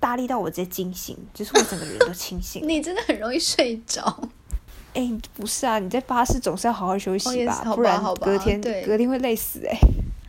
[0.00, 2.62] 大力到我直接惊醒，就是我整个人都清醒。
[2.66, 4.28] 你真的很容易睡着。
[4.92, 9.78] 哎，不是啊，你在巴士总是要好好休息吧，不然隔天隔天会累死哎。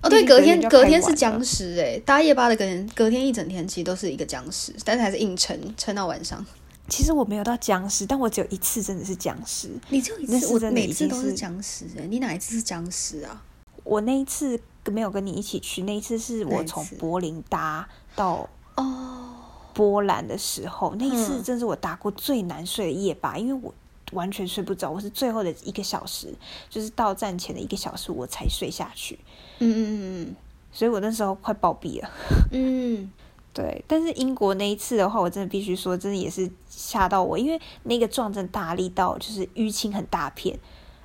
[0.06, 6.46] 哦，对，隔天隔天是僵尸哎，搭夜巴的隔天隔天一整天其实都是一个僵尸，但是还是硬撑撑到晚上。
[6.88, 9.72] 其实我没有到僵尸，但我只有一次真的是僵尸。
[9.90, 13.42] 你只有一次，我每次都是僵尸哎，你哪一次是僵尸啊？
[13.84, 14.60] 我那一次
[14.92, 19.34] 没有跟你一起去，那一次是我从柏林搭到哦
[19.74, 23.74] 波兰的时候，那一次真是我搭过最难睡的夜巴，因为我。
[24.16, 26.34] 完全睡不着，我是最后的一个小时，
[26.70, 29.20] 就是到站前的一个小时，我才睡下去。
[29.60, 30.36] 嗯嗯嗯嗯，
[30.72, 32.10] 所以我那时候快暴毙了。
[32.52, 33.12] 嗯，
[33.54, 33.84] 对。
[33.88, 40.58] 但是英国那一次的话，我真的必须说，真的也是吓到我，因为那个撞真大力到就是淤青很大片，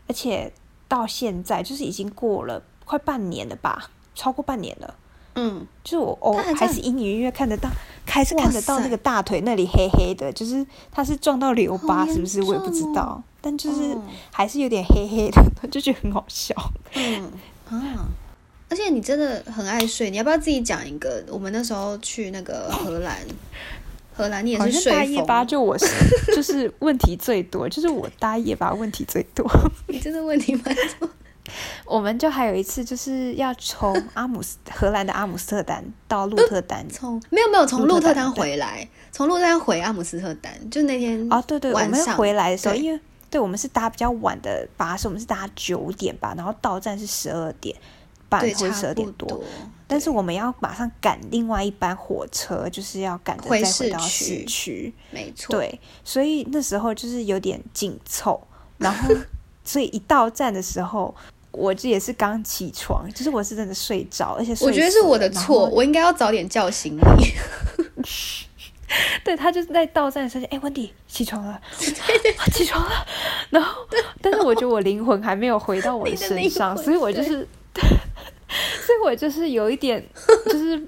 [0.09, 0.53] 而且
[0.89, 4.97] 到现在就是已经过了快半年了吧，超过半年了。
[5.43, 7.71] 嗯，就是我哦，还是隐隐约约看得到，
[8.05, 12.43] 开始看得到那个大腿那里黑黑的，就是他是撞到留疤，是不是？
[12.43, 13.97] 我也不知道，但就是
[14.31, 16.55] 还是有点黑黑的， 就觉得很好笑。
[16.95, 17.33] 嗯
[17.71, 18.07] 啊，
[18.69, 21.25] 而且你真的很爱睡，你要不要自己讲一个？
[21.31, 23.17] 我们那时候去那个荷兰，
[24.15, 25.87] 荷兰你也是睡大夜巴，就我是
[26.37, 29.49] 就是问题最多，就是我大夜巴问题最多。
[29.89, 30.65] 你真的问题蛮
[30.99, 31.09] 多。
[31.85, 47.77] 我们就还有一次，就是要从阿姆斯荷兰的阿姆斯特丹到鹿特丹， 从没有没有从鹿特丹回来，从鹿特丹回阿姆斯特丹，就那天哦对对，我们回来的时候，因为对我们是搭比较晚的巴士，我们是搭九点吧，然后到站是十二点
[48.29, 49.43] 半或者十二点多，
[49.89, 58.41] 但是我们要马上赶另外一班火车，就是要赶着再回到市区，没错，对，所以那时候就是有点紧凑，
[58.79, 59.15] 然后
[59.65, 61.15] 所以一到站的时候。
[61.53, 67.03] 我这也是刚起床，就是我是真的睡着，而且我觉得是我的错，我应该要早点叫醒你。
[69.23, 71.61] 对他就是在到站的时候，哎，温迪起床了，
[72.53, 73.07] 起床了。
[73.51, 73.87] 然后，
[74.21, 77.47] 但是我觉得我灵魂还没有回到我的身上，所以我就是，
[78.85, 80.05] 所以我就是有一点，
[80.47, 80.83] 就是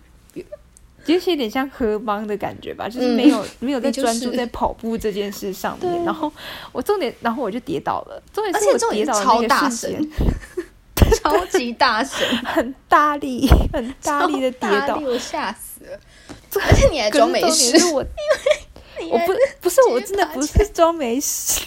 [1.04, 6.04] 就是有点像喝帮的感觉吧，就是没有没有在专注在跑步这件事上面。
[6.04, 6.32] 然后
[6.72, 10.10] 我重点，然后我就跌倒了，重点是我跌倒的那个瞬间。
[11.20, 15.98] 超级大声， 很大力， 很大力的跌倒，我吓死了。
[16.54, 18.02] 而且你还装没事，我
[19.00, 21.60] 因为我不不是我真的不是装没事，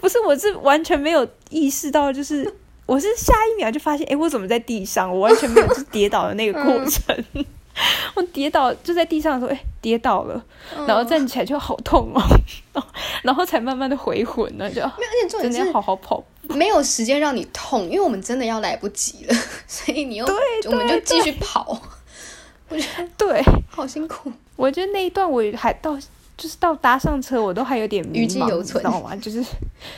[0.00, 2.52] 不是我是完全没有意识到，就是
[2.84, 5.10] 我是下一秒就发现，哎，我怎么在地上？
[5.10, 7.24] 我完全没有就跌倒的那个过程。
[8.14, 10.44] 我跌倒就在地上的时候，哎，跌倒了，
[10.86, 12.82] 然后站起来就好痛哦，
[13.22, 16.22] 然后才慢慢的回魂呢，就没有，而且重点是好好跑。
[16.48, 19.34] 没有时间让你痛，因为我们真的要来不及了，
[19.68, 20.26] 所以你又
[20.66, 21.80] 我们就继续跑。
[22.70, 24.32] 我觉得对，好辛苦。
[24.56, 25.96] 我觉得那一段我还到，
[26.38, 29.14] 就是到搭上车，我都还有点迷茫，你知道吗？
[29.16, 29.44] 就是，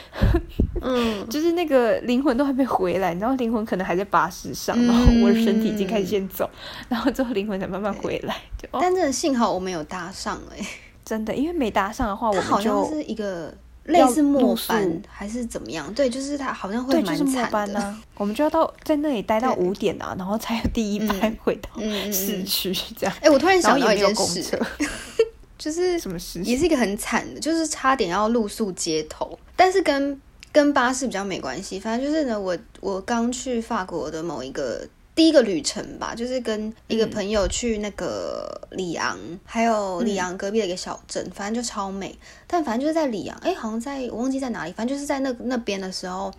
[0.80, 6.48] 嗯， 就是那个灵魂都还没回来，然后灵魂可能还在巴士上，然后我的身体已经开始先走，
[6.88, 8.34] 然后之后灵魂才慢慢回来。
[8.72, 10.66] 但真的幸好我没有搭上哎，
[11.04, 13.54] 真的，因为没搭上的话，我们好像是一个。
[13.84, 15.92] 类似末班还是怎么样？
[15.94, 17.94] 对，就是他好像会蛮惨的。
[18.14, 21.70] 我们就要到在那里待到五点啊，然后才有第一班回到
[22.12, 23.16] 市区这样。
[23.20, 24.60] 哎，我突然想到一件事，
[25.60, 26.42] 就是什么事？
[26.42, 30.20] 也是一个很惨的，就是差点要露宿街头，但是跟
[30.50, 31.78] 跟巴士比较没关系。
[31.78, 34.88] 反正就是呢，我我刚去法国的某一个。
[35.12, 42.16] 第一个旅程吧，就是跟一个朋友去那个里昂，还有里昂隔壁的一个小镇，反正就超美。
[42.46, 46.32] 但反正就是在里昂，哎，好像在我忘记在哪里，反正就是在那那边的时候，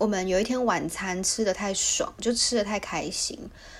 [0.00, 3.38] 我们有一天晚餐吃的太爽，就吃的太开心，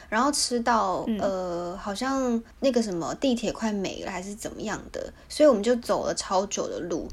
[0.09, 7.09] 然后吃到呃，好像那个什么地铁快没了还是怎么样的，所以我们就走了超久的路，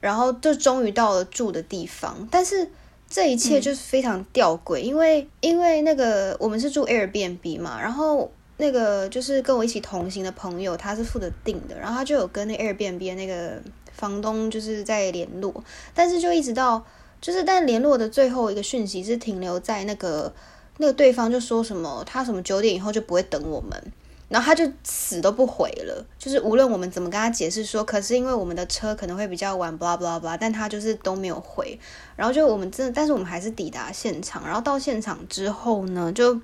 [0.00, 2.70] 然后就终于到了住的地方，但是。
[3.10, 13.62] 这一切就是非常吊诡，因为因为那个我们是住 Airbnb 嘛，然后那个就是跟我一起同行的朋友，他是负责订的，然后他就有跟那 Airbnb 的那个
[13.94, 15.64] 房东就是在联络，
[15.94, 16.84] 但是就一直到
[17.20, 20.32] 就是但联络的最后一个讯息是停留在那个
[20.78, 23.92] 那个对方就说什么他什么九点以后就不会等我们。
[24.28, 31.80] 然后他就死都不回了，就是无论我们怎么跟他解释说，可是因为我们的车可能会比较晚，blah blah blah，但他就是都没有回。
[32.14, 34.44] 然后就我们真的，但是我们还是抵达现场。
[34.44, 36.38] 然后到现场之后呢，就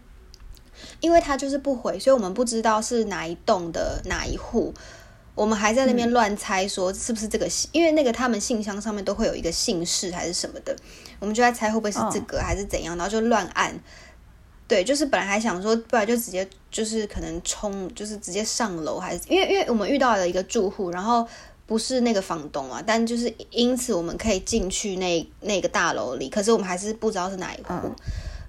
[1.00, 4.72] 因为他就是不回，所以我们不知道是哪一栋的哪一户。
[5.34, 10.74] 我们还在那边乱猜说是不是这个，因为那个他们信箱上面都会有一个姓氏还是什么的，
[11.18, 13.78] 我们就在猜会不会是这个还是怎样，然后就乱按。
[14.66, 21.26] 对，就是本来还想说，不然就直接就是可能冲，就是直接上楼，还是因为因为我们遇到了一个住户，然后
[21.66, 27.64] 不是那个房东啊，但就是因此我们可以进去那那个大楼里，可是我们还是不知道是哪一户。
[27.68, 27.94] 嗯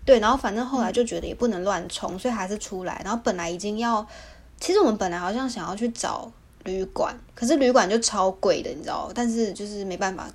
[0.05, 3.01] 对，然后反正后来就觉得也不能乱冲，所以还是出来。
[3.03, 4.05] 然后本来已经要，
[4.59, 6.31] 其实我们本来好像想要去找
[6.65, 10.28] 旅馆，可是旅馆就超贵的，你知道，但是就是没办法。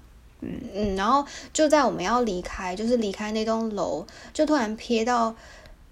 [0.42, 5.34] 嗯嗯，然后就在我们要离开，就是离开那栋楼，就突然瞥到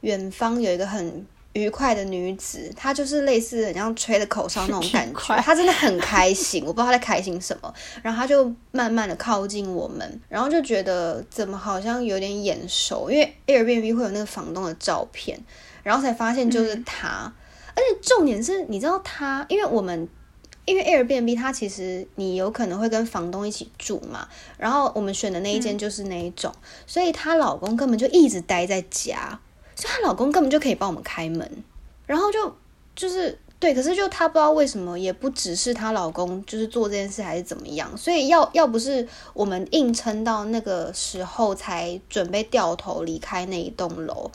[0.01, 7.70] 远方有一个很愉快的女子，她就是类似很像吹的口哨那种感觉，她真的很开心， 我不知道她在开心什么。
[8.03, 15.38] 然后她就慢慢的靠近我们，然后就觉得怎么好像有点眼熟，因为 Airbnb 会有那个房东的照片，
[15.83, 17.31] 然后才发现就是她。
[17.74, 20.09] 而且重点是，你知道他，因为我们
[20.68, 24.28] 因为 Airbnb 它其实你有可能会跟房东一起住嘛，
[24.59, 26.52] 然后我们选的那一间就是那一种，
[26.87, 29.40] 所以她老公根本就一直待在家，
[29.74, 31.50] 所以她老公根本就可以帮我们开门，
[32.04, 32.54] 然后就
[32.94, 44.31] 就是对，可是就她不知道为什么，也不只是她老公就是做这件事还是怎么样，所以要要不是我们硬撑到那个时候才准备掉头离开那一栋楼。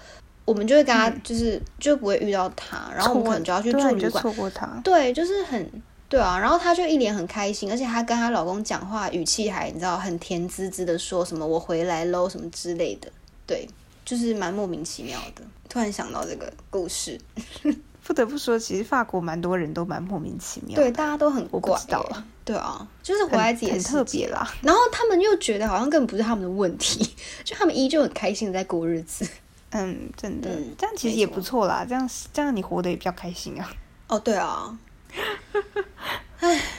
[0.45, 4.67] 我们就会跟他，就是、就不会遇到他，然后我们可能就要去住旅馆，错过他。
[4.83, 5.81] 对，就是很
[6.13, 13.11] 对啊，然后她就一脸很开心，而且她跟她老公讲话语气还你知道很甜滋滋的说什么我回来喽什么之类的，
[13.47, 13.67] 对，
[14.05, 15.41] 就是蛮莫名其妙的。
[15.67, 17.19] 突然想到这个故事，
[18.05, 24.47] 不得不说，其实法国蛮多人都蛮莫名其妙的，对，大家都很怪耶知道啊，对啊，就是活很在自己的很特别啦。
[24.61, 27.03] 然后他们又觉得好像根本不是他们的问题，
[27.43, 29.27] 就他们依旧很开心的在过日子。
[29.71, 33.67] 嗯，真的，嗯这样其实也不错啦，这样这样你活得也比较开心啊。
[34.07, 34.77] 哦，对啊，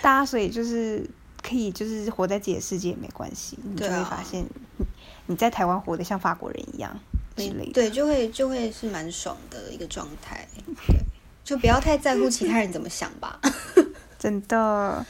[0.04, 1.02] 大家所以就是
[1.42, 4.44] 可以就是活在自己的世界也没关系，你就会发现
[4.76, 4.86] 你
[5.24, 6.94] 你在台湾活得像法国人一样
[7.34, 7.72] 之类的。
[7.72, 10.46] 对，就会就会是蛮爽的一个状态。
[10.86, 10.96] 对，
[11.42, 13.40] 就不要太在乎其他人怎么想吧。
[14.20, 15.04] 真的。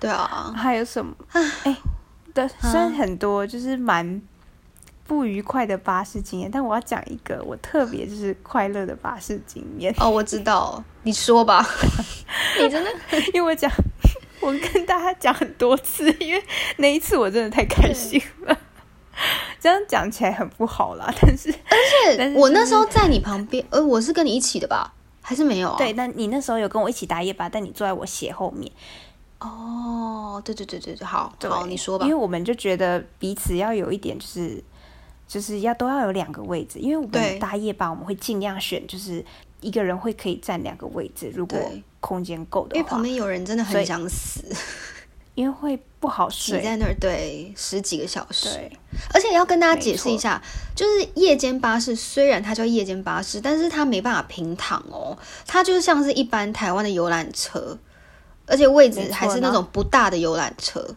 [0.00, 1.14] 对啊，还有什么？
[1.62, 1.76] 哎，
[2.34, 4.20] 对，虽然很多就是蛮
[5.06, 11.64] 不愉快的巴士经验，但我要讲一个我特别就是快乐的巴士经验，哦，我知道，你说吧。
[12.60, 12.90] 你真的
[13.34, 13.70] 因为我讲，
[14.40, 16.42] 我跟大家讲很多次，因为
[16.78, 18.58] 那一次我真的太开心了。
[19.60, 21.54] 这样讲起来很不好啦，但是
[22.16, 24.94] 但是我就是那时候在你旁边，呃，我是跟你一起的吧？
[25.20, 25.76] 还是没有啊？
[25.76, 28.72] 对，，但你那时候有跟我一起打夜班，但你坐在我斜后面。
[29.40, 32.14] 哦，对对对对对，好，对好，你说吧因为。
[32.14, 34.62] 我们就觉得彼此要有一点，就是
[35.28, 39.22] 就是要都要有两个位置，因为我对们大夜班我们会尽量选，就是
[39.60, 41.58] 一个人会可以占两个位置，如果
[42.00, 42.78] 空间够的话。
[42.78, 44.42] 因为旁，边有人真的很想死，
[45.34, 46.58] 因为会不好睡。
[46.58, 48.48] 挤在那儿，对，十几个小时。
[48.54, 48.72] 对，
[49.12, 50.40] 而且要跟大家解释一下，
[50.74, 57.78] 就是夜间巴士虽然它叫夜间巴士，但是它没办法平躺哦，它就是像是一般台湾的游览车，
[58.46, 60.94] 而且位置还是那种不大的游览车，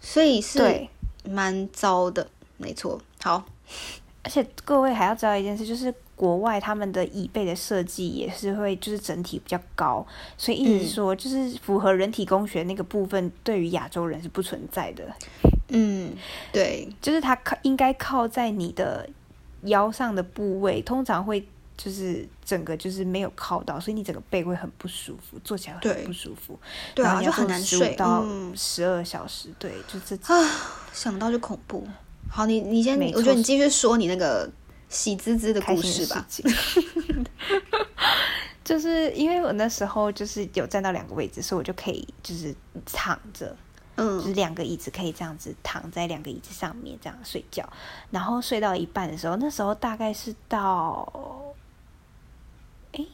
[0.00, 0.86] 所以是，
[1.24, 2.28] 蛮糟的。
[2.58, 3.44] 没错，好，
[4.24, 10.04] 而且各位还要知道一件事，就是国外他们的椅背的设计也是会就是整体比较高，
[10.36, 15.04] 所以意思嗯是说就是符合人体工学那个部分，对于亚洲人是不存在的。
[15.68, 16.12] 嗯，
[16.52, 19.08] 对，就是它靠应该靠在你的
[19.62, 26.58] 腰上的部位，通常会就是整个就是没有靠到，所以你整个背会很不舒服，坐起来会很不舒服。
[26.94, 30.16] 对啊，然后就很难睡到嗯十二小时，对，就这
[30.92, 31.86] 想到就恐怖。
[32.30, 34.50] 好，你你先，我觉得你继续说你那个
[34.88, 36.26] 喜滋滋的故事吧。
[38.64, 42.52] 就是因为我那时候就是有站到两个位置，所以我就可以就是
[42.84, 43.56] 躺着，
[43.94, 44.18] 嗯。
[44.18, 47.68] 就是嗯，两个椅子可以这样子躺在两个椅子上面这样睡觉，
[48.10, 51.54] 然后睡到一半的时候，那时候大概是到，
[52.92, 53.06] 诶，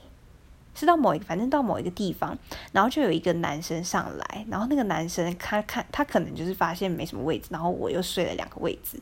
[0.74, 2.36] 是到某一个，反正到某一个地方，
[2.72, 8.98] 然后就有一个男生上来，然后那个男生他看他可能就是发现没什么位置，然后我又睡了两个位置，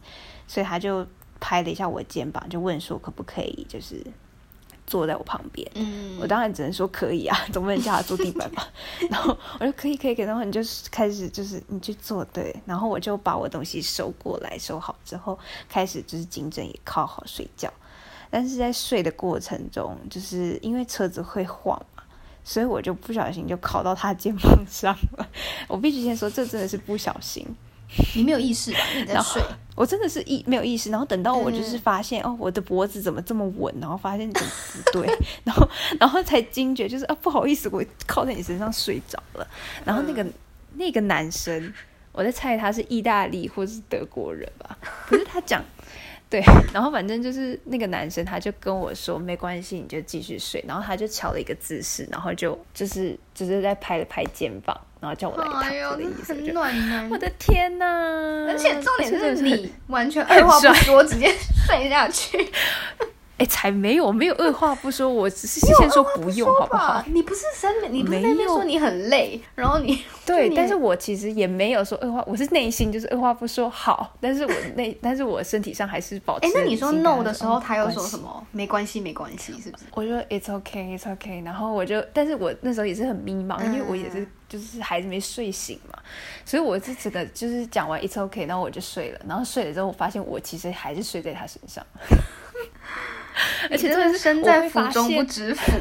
[0.48, 1.06] 所以他就
[1.40, 4.04] 拍了一下我的肩膀，就问说可不可以就是
[4.86, 5.68] 坐在我旁边。
[5.74, 8.68] 嗯，我当然只能说可以啊， 总不能叫他坐地板吧。
[9.10, 17.72] 然后我说可以可以，然后你就开始就是你去做对，然后我就把我东西收过来，收好之后开始就是颈枕也靠好睡觉。
[18.30, 22.02] 但是在睡的过程中，就是因为车子会晃嘛，
[22.44, 25.28] 所以我就不小心就靠到他肩膀上了。
[25.66, 27.44] 我必须先说，这真的是不小心。
[28.14, 28.78] 你没有意识吧？
[28.96, 29.42] 你在然后睡。
[29.76, 35.66] 我真的是意没有意识，然后等到我就是嗯发现、哦，我的脖子怎么这么稳，然后发现怎么不对， 然后
[35.98, 39.46] 然后才惊觉，就是啊不好意思，我靠在你身上睡着了。
[39.84, 40.26] 然后那个、
[40.74, 41.72] 那个男生，
[42.12, 44.76] 我在猜他是意大利或是德国人吧，
[45.06, 45.64] 可是他讲
[46.28, 56.34] 对，然后反正就是那个男生他就跟我说没关系，你就继续睡，然后他就瞧了一个姿势，然后就就是就是在拍了拍肩膀，然后叫我来躺着的意思。
[56.34, 57.08] 很暖男。
[57.10, 57.86] 我的天哪！
[58.46, 61.34] 而且重点是你完全二话不说直接
[61.66, 62.48] 睡下去。
[63.40, 67.02] 哎，才没有，没有二话不说，我只是 先说不用，好不好？
[67.06, 76.46] 你不是生，你不是那边说你很累，然后你对，但是我其实也没有说二话，我是内心就是二话不说好，但是我内，但是我身体上还是保持。
[76.46, 78.46] 哎，那你说 no 的时候，他又说什么？
[78.52, 79.84] 没关系，没关系，是不是？
[79.94, 85.98] 我说 it's okay, it's okay，然后我就，但是我那时候也是很迷茫，因为我也是就是孩子没睡醒嘛，
[86.44, 91.86] 所以我是整个就是讲完 it's okay，然后我就睡了，然后睡了之后，我发现我其实还是睡在他身上。
[93.70, 95.72] 而且真的是身在福中不知福，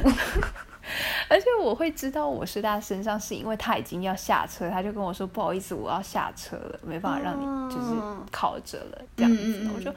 [1.27, 7.87] 而且我会知道我睡他身上，是因为他已经要下车，他就跟我说不好意思，我要下车了，没办法让你就是
[8.31, 9.01] 靠着了。
[9.17, 9.93] 这样子，我就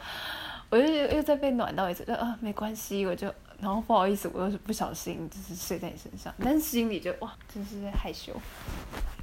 [0.70, 3.32] 我就又再被暖到一次，啊没关系，我就
[3.62, 8.32] 然后不好意思，我又是不小心就是睡在你身上，但是心里就哇真是害羞，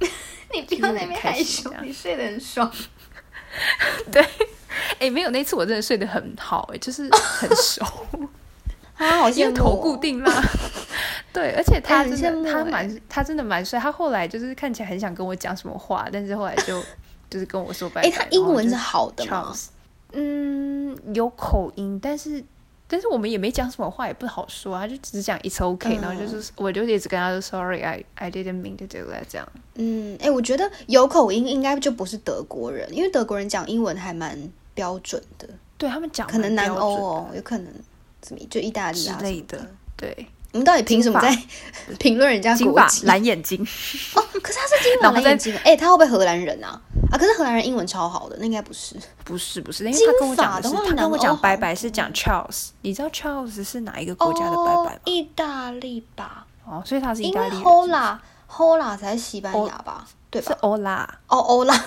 [0.52, 2.72] 你不要那边害羞，你睡得很爽，
[4.10, 4.24] 对。
[4.98, 7.84] 哎，没有那次我真的睡得很好，哎，就是很熟
[8.96, 10.42] 啊， 好像头固定啦。
[11.32, 13.78] 对，而且他真的，他蛮，他真的蛮帅。
[13.80, 16.82] 他后来就是看起来很想跟我讲什么话，但是后来就
[17.28, 18.08] 就是跟我说拜拜。
[18.08, 19.54] 哎，他英文是好的吗？
[20.12, 22.42] 嗯，有口音，但是
[22.90, 29.48] 但是我们也没讲什么话，也不好说啊，就只是讲 it's okay，然后就是我就一直跟他说 sorry，I I didn't mean to do that 这样。
[29.76, 34.36] 嗯，哎，我觉得有口音应该就不是德国人，因为德国人讲英文还蛮。
[34.72, 37.66] 标准的，对他们讲可能南欧哦，有可能
[38.22, 39.58] 怎么就意大利之类的。
[39.94, 41.36] 对，我们到底凭什么在
[41.98, 43.06] 评论人家国籍？
[43.06, 43.60] 蓝眼睛
[44.14, 46.80] 哦，可是他是金发 蓝眼睛，哎，他会不会荷兰人啊？
[47.12, 55.00] 啊，可是荷兰人英文超好的，那应该不是，不是，不是，因为他跟我讲的是，他跟我讲拜拜是讲 Charles，你知道 Charles 是哪一个国家的拜拜吗？
[55.04, 56.46] 意大利吧？
[56.66, 57.56] 哦，所以他是意大利。
[57.56, 60.06] Hola，Hola 才是西班牙吧？
[60.30, 60.48] 对吧？
[60.48, 61.84] 是欧拉，哦， 欧拉。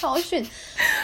[0.00, 0.46] 超逊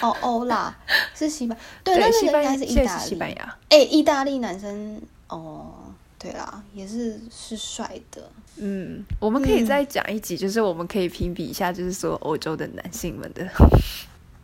[0.01, 0.72] 哦，欧啦，
[1.12, 3.09] 是西班对，那个应该是意大利。
[3.09, 5.01] 西班牙，哎，意大利男生
[5.35, 5.74] 哦，
[6.18, 8.30] 对啦，也是是帅的。
[8.57, 13.45] 嗯，我们可以再讲一集，就是我们可以评比一下，就是说欧洲的男性们的。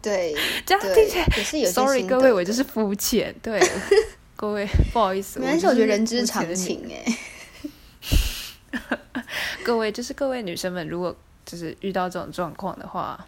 [0.02, 0.34] 对，
[0.66, 1.70] 这样听起来也是有。
[1.70, 3.32] Sorry，各位，我就是肤浅。
[3.40, 3.60] 对，
[4.34, 7.18] 各位不好意思，没关系，我觉得人之常情哎。
[9.62, 11.14] 各位，就是各位女生们，如果
[11.46, 13.24] 就是遇到这种状况的话。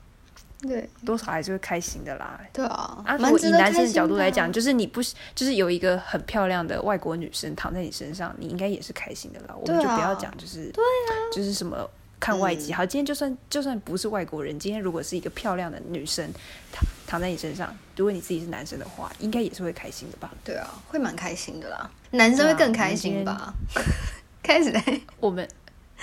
[0.62, 2.40] 对，多少还是会开心的啦。
[2.52, 5.02] 对啊，啊，如果以男生的角度来讲，就是你不
[5.34, 9.54] 就是有一个很漂亮的外国女生躺在你身上，你应该也是开心的啦。
[9.54, 11.88] 我们就不要讲，就是对啊，就是什么
[12.20, 12.72] 看外籍。
[12.72, 16.24] 好，今天就算就算不是外国人，今天如果是一个漂亮的女生
[16.72, 20.30] 躺躺在你身上，如果你自己是男生的话，应该也是会开心的吧？
[20.44, 21.90] 对啊，会蛮开心的啦。
[22.12, 23.52] 男生会更开心吧？
[24.44, 24.72] 开始
[25.18, 25.48] 我们。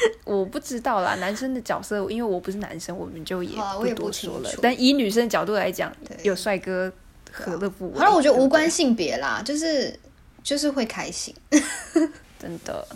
[0.25, 4.49] 我不知道啦，男生的角色，因为我不是男生，我们就也不多说了。
[4.61, 5.91] 但以女生的角度来讲，
[6.23, 6.91] 有帅哥
[7.31, 7.99] 何乐不为？
[7.99, 9.97] 好了，我觉得无关性别啦，就是
[10.43, 11.35] 就是会开心，
[12.39, 12.87] 真的。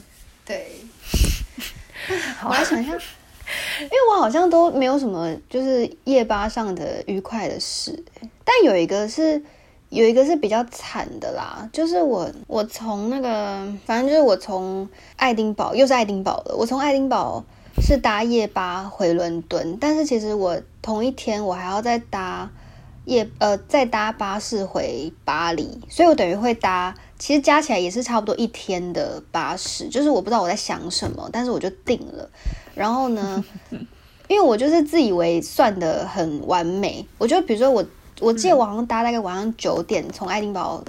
[0.45, 0.72] 对，
[2.43, 2.91] 我来想一下，
[3.80, 8.04] 因为我好像都没有什么就是夜吧上的愉快的事，
[8.43, 9.41] 但有一个是。
[9.94, 17.44] 有一个是比较惨的啦，就是我我从那个反正就是我从爱丁堡又是爱丁堡了，我从爱丁堡
[17.80, 22.50] 是搭夜巴回伦敦，但是其实我同一天我还要再搭
[23.06, 32.28] 夜呃再搭巴士回巴黎，所以我等于会搭，其实加起来也是差不多一天的巴士，就是我不知道我在想什么，但是我就定了，
[32.74, 33.46] 然后呢，
[34.28, 37.86] 因为我就是自以为算的很完美，我觉得比如说我。
[38.20, 40.84] 我记得我好像搭大概晚上九点从爱丁堡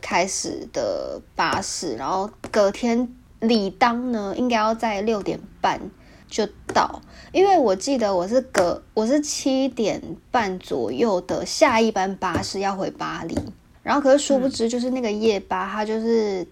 [0.00, 3.08] 开始的巴士，然后隔天
[3.40, 5.80] 理当呢应该要在六点半
[6.28, 7.02] 就到，
[7.32, 10.00] 因为我记得我是隔我是七点
[10.30, 13.36] 半左右的下一班巴士要回巴黎，
[13.82, 16.46] 然后可是殊不知就是那个夜巴它就是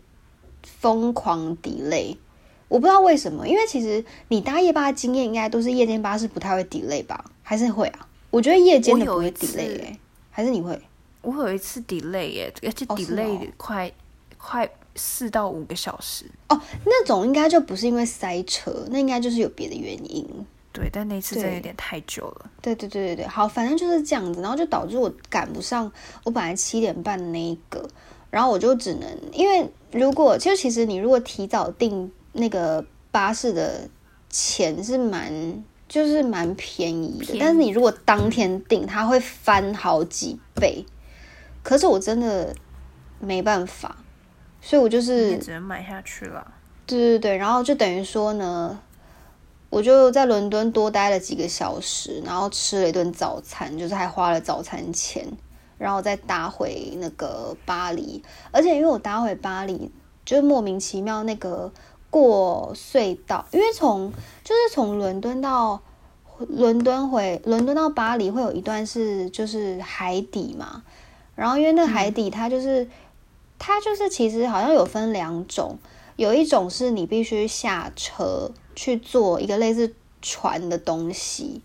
[0.62, 2.16] 疯狂 delay，
[2.68, 8.09] 我不知道为什么，因为其实你搭夜巴的经验应该都是夜间巴士不太会 delay 吧，还是会啊？
[8.33, 9.99] 我觉得夜间的不会 delay 哎，
[10.30, 10.80] 还是你会？
[11.20, 13.93] 我有一次 delay 耶，而且 delay 快
[14.39, 16.59] 快四到五个小时哦。
[16.87, 20.26] 那种应该就不是因为塞车，那应该就是有别的原因。
[20.72, 22.51] 对，但那次真的有点太久了。
[22.62, 25.93] 对对对对对，好，反正就是这样子，然后就导致我赶不上
[26.24, 27.87] 我本来七点半的那一个，
[28.30, 33.87] 然后我就只能因为如果就其实你如果提早订那个巴士的
[34.30, 35.62] 钱是蛮。
[35.93, 40.86] 就是蛮便宜的，但是你如果当天订，它会翻好几倍，
[41.62, 42.57] 可是我真的
[43.20, 43.95] 没办法，
[44.62, 46.51] 所以我就是只能买下去了。
[46.86, 48.80] 对对对，然后就等于说呢，
[49.68, 55.28] 我就在伦敦多待了几个小时，然后吃了一顿早餐，就是还花了早餐钱，
[55.76, 58.22] 然后再搭回那个巴黎。
[58.51, 59.93] 而且因为我搭回巴黎，
[60.24, 61.70] 就是莫名其妙那个
[62.12, 64.12] 过隧道，因为从
[64.44, 65.80] 就是从伦敦到
[66.48, 70.84] 伦敦回伦敦到巴黎会有一段是就是海底嘛，
[71.34, 72.86] 然后因为那海底它就是、
[73.58, 75.78] 它就是其实好像有分两种。
[76.16, 81.62] 有一种是你必须下车去坐一个类似船的东西，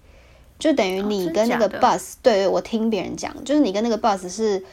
[0.58, 4.64] 就等于你跟那个 bus，、对我听别人讲，就是你跟那个 bus 是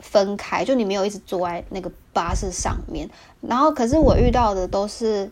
[0.00, 3.08] 分开，就你没有一直坐在那个巴士上面。
[3.40, 5.30] 然后，可是我遇到的都是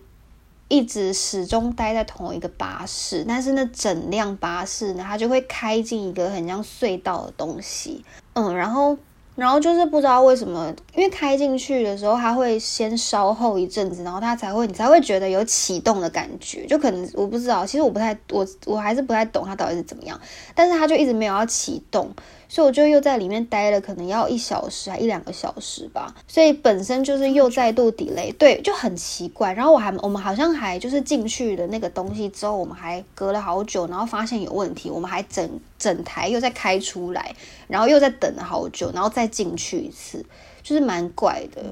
[0.69, 8.05] 一直始终待在同一个巴士，但是那整辆巴士呢，它就会开进一个很像隧道的东西，
[8.35, 8.97] 嗯，然后。
[9.37, 20.19] 然后就是不知道为什么，因为开进去的时候，它会先稍后一阵子，然后它才会你才会觉得有启动的感觉，就可能我不知道，其实我不太我我还是不太懂它到底是怎么样，
[20.55, 22.11] 但是它就一直没有要启动，
[22.49, 29.53] 所以我就又在里面待了可能要一小时还一两个小时吧，所以本身就是又再度 delay，对，就很奇怪。
[29.53, 37.35] 然后我还我们好像还就是进去的那个东西之后，我们还隔了好久，然后发现有问题，我们还整整台又再开出来，
[37.67, 40.25] 然后又再等了好久，然后再进去一次，
[40.63, 41.63] 就是蛮怪的。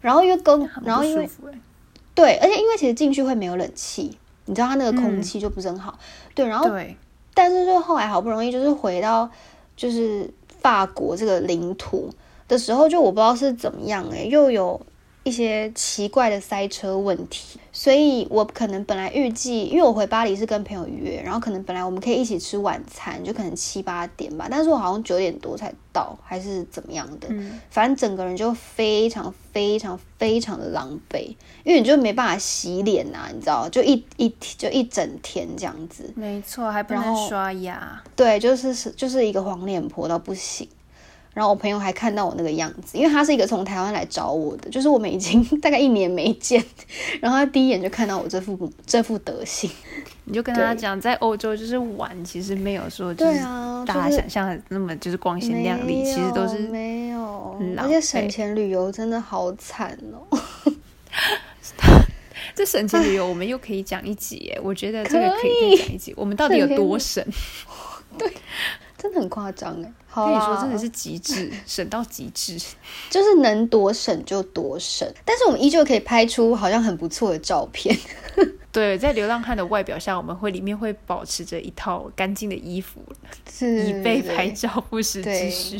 [0.00, 1.28] 然后因为跟然后因为
[2.14, 5.98] 对，而且因为其实进去会没有冷气，你知道它那个空嗯气就不是很好。
[6.34, 6.96] 对，然后对，
[7.34, 9.28] 但是就后来好不容易就是回到
[9.76, 12.10] 就是法国这个领土
[12.48, 14.80] 的时候，就我不知道是怎么样诶、又有
[15.26, 36.08] 一些奇怪的塞车问题，所以我可能本来预计，因为我回巴黎是跟朋友约，然后可能本来我们可以一起吃晚餐，就可能七八点吧，但是我好像九点多才到，还是怎么样的，嗯，反正整个人就非常非常非常的狼狈，因为你就没办法洗脸呐、你知道，就一一就一整天这样子。
[36.14, 38.00] 没错，还不能刷牙。
[38.14, 40.68] 对，就是是就是一个黄脸婆到不行。
[41.36, 46.64] 然后我朋友还看到我那个样子，因为他是一个从台湾来找我的，就是我们已经 大概一年没见，
[47.20, 49.70] 然后他第一眼就看到我这副这副德行。
[50.24, 60.26] 你就跟他对讲，在欧洲就是玩，其实没有说就是啊，大家想象的那么就是光鲜亮丽，没其实都是没有很，狼而且省钱旅游真的好惨哦。
[62.54, 64.58] 这省钱旅游，我们又可以讲一集耶。
[64.64, 66.14] 我觉得这个可可以再讲一集。
[66.16, 67.22] 我们到底有多省？
[68.16, 68.32] 对
[68.96, 69.92] 真的很夸张哎！
[70.16, 72.58] 好跟你说，真的是极致，省到极致。
[73.10, 77.94] 就是能多省就多省，但是我们依旧可以拍出好像很不错的照片。
[78.72, 83.02] 对，在流浪汉的外表下，我们会里面会保持着一套干净的衣服，
[83.50, 85.78] 是以备拍照不时之对需。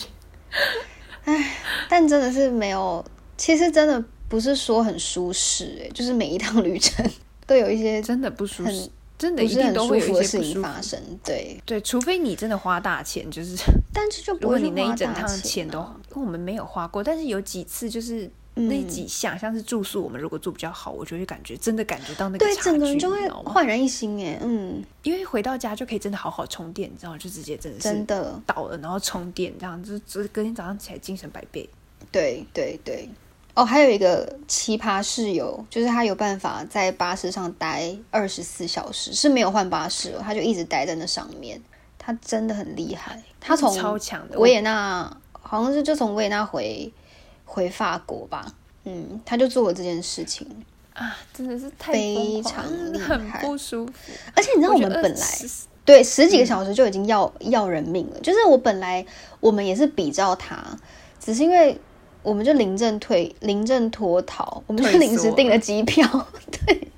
[1.89, 3.05] 但真的是没有，
[3.37, 7.05] 其实真的不是说很舒适哎，就是每一趟旅程
[7.47, 10.80] 都有一些真的不舒适很，真的一定都会有一些不舒服情发。
[10.80, 11.00] 生。
[11.24, 13.56] 对，对，除非你真的花大钱，就是
[13.92, 23.28] 但是就 如果不会你那一整大趟钱都，啊因为我们没有花过，但是有几次就是那嗯几项，像是住宿，我们如果住比较好，我就会感觉真的感觉到那个对整个人就会？
[23.44, 31.68] 焕然一新哎，嗯，因为回到家就可以真的好好充电，你知道吗，就直接真的是真的，倒了，然后充电，这样就就隔天早上起来精神百倍。
[32.12, 33.08] 对对对。
[33.57, 41.61] 哦，还有一个奇葩室友，就是他有办法在巴士上待二十四小时，是没有换巴士哦，他就一直待在那上面。
[41.98, 46.92] 他真的很厉害，他从超强的，维也纳好像是就从维也纳回
[47.44, 48.54] 回法国吧，
[48.84, 50.46] 嗯，他就做了这件事情，
[50.92, 54.12] 啊，真的是非常厉很害不舒服。
[54.36, 59.04] 而且你知道我们本来20对十几个小时就已经要、要人命了，就是我本来
[59.40, 60.62] 我们也是比照他，
[61.18, 61.76] 只是因为
[62.27, 66.05] 我们就临阵退临阵脱逃，我们就退临时订了机票，
[66.51, 66.89] 对，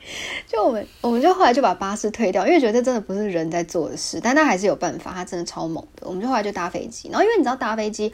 [0.46, 8.10] 就我们我们就后来就把巴士退掉，因为觉得这真的不是人在做的事，但他还是有办法，他真的超猛的，我们就后来就搭飞机，然后因为你知道搭飞机。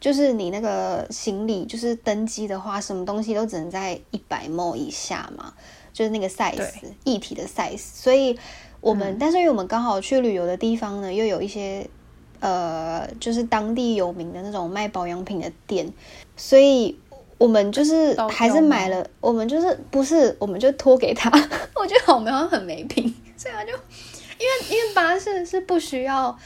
[0.00, 5.52] 就是你那个行李，就是登机的话，什么东西都只能在一百 m 以下嘛，
[5.92, 8.38] 就是那个 size 对液体的 size，所以
[8.80, 9.16] 我们，嗯。
[9.18, 11.84] 但是因为我们刚好去旅游的地方呢，又有一些
[12.38, 15.92] 呃，就是当地有名的那种卖保养品的店，
[16.38, 16.98] 所以
[17.36, 21.28] 我们就是还是买了，我们就是不是，我们就托给他，
[21.76, 26.38] 我觉得我们好像很没品， 所以他就因为因为巴士是不需要。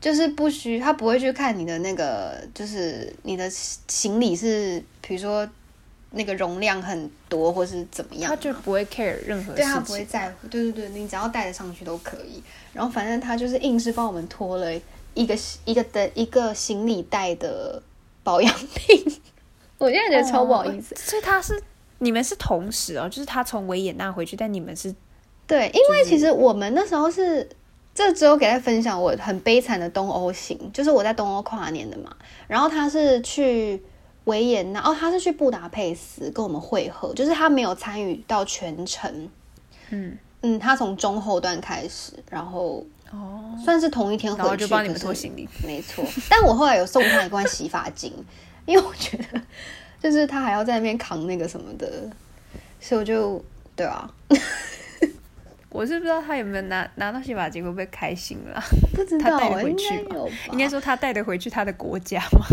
[0.00, 5.44] 就是不需，他不会去看你的那个，就是你的行李是，比如说
[6.12, 10.04] 那个容量很多，或是怎么样他，就不会 care 任何对他不会。
[10.04, 12.40] 在乎，对对对，你只要带得上去都可以。
[12.72, 14.72] 然后反正他就是硬是帮我们拖了
[15.14, 17.82] 一个一个的一个行李袋的
[18.22, 19.04] 保养品。
[19.78, 20.94] 我现在觉得超不好意思。
[20.96, 21.60] 所以他是
[21.98, 24.94] 你们是同时哦，就是他从维也纳回去，但你们是
[25.46, 27.48] 对，因为其实我们那时候是，
[27.94, 32.14] 这只有给他分享我很悲惨的东欧行，就是我在东欧跨年的嘛。
[32.46, 33.82] 然后他是去
[34.24, 39.28] 维也纳，哦，他是去布达佩斯跟我们会合，就是他没有参与到全程。
[39.90, 45.48] 嗯嗯，他从中后段开始，然后哦，算是同一天回去，就帮你们拖行李。
[45.64, 48.12] 没错，但我后来有送他一罐洗发精，
[48.68, 49.40] 因为我觉得
[50.02, 51.88] 就是他还要在那边扛那个什么的，
[52.78, 53.42] 所以我就
[53.74, 54.08] 对啊，
[55.70, 58.62] 我是不知道他有没有拿拿到洗发精会不会开心啦？
[58.94, 60.16] 不知 他带回去吧？
[60.52, 62.44] 应该说他带的回去他的国家嘛？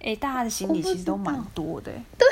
[0.00, 2.28] 哎、大家的行李其实都蛮多的、对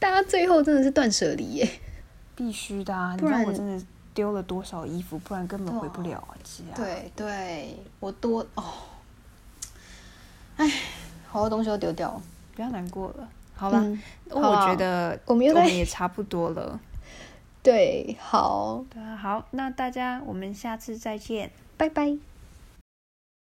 [0.00, 1.70] 大家最后真的是断舍离耶。
[2.34, 3.14] 必须的啊！
[3.14, 3.84] 你不然知道我真的
[4.14, 8.64] 丢了多少衣服，不然根本回不了啊家。，对对，我多哦，
[10.56, 10.70] 哎，
[11.28, 12.22] 好多东西都丢掉了。
[12.60, 13.26] 不要难过了。
[13.56, 13.98] 好吧，嗯
[14.28, 15.44] 我觉得我们
[15.74, 16.78] 也差不多了。
[17.62, 21.50] 对，好，对啊，好，那大家我们下次再见。
[21.78, 22.29] 拜拜。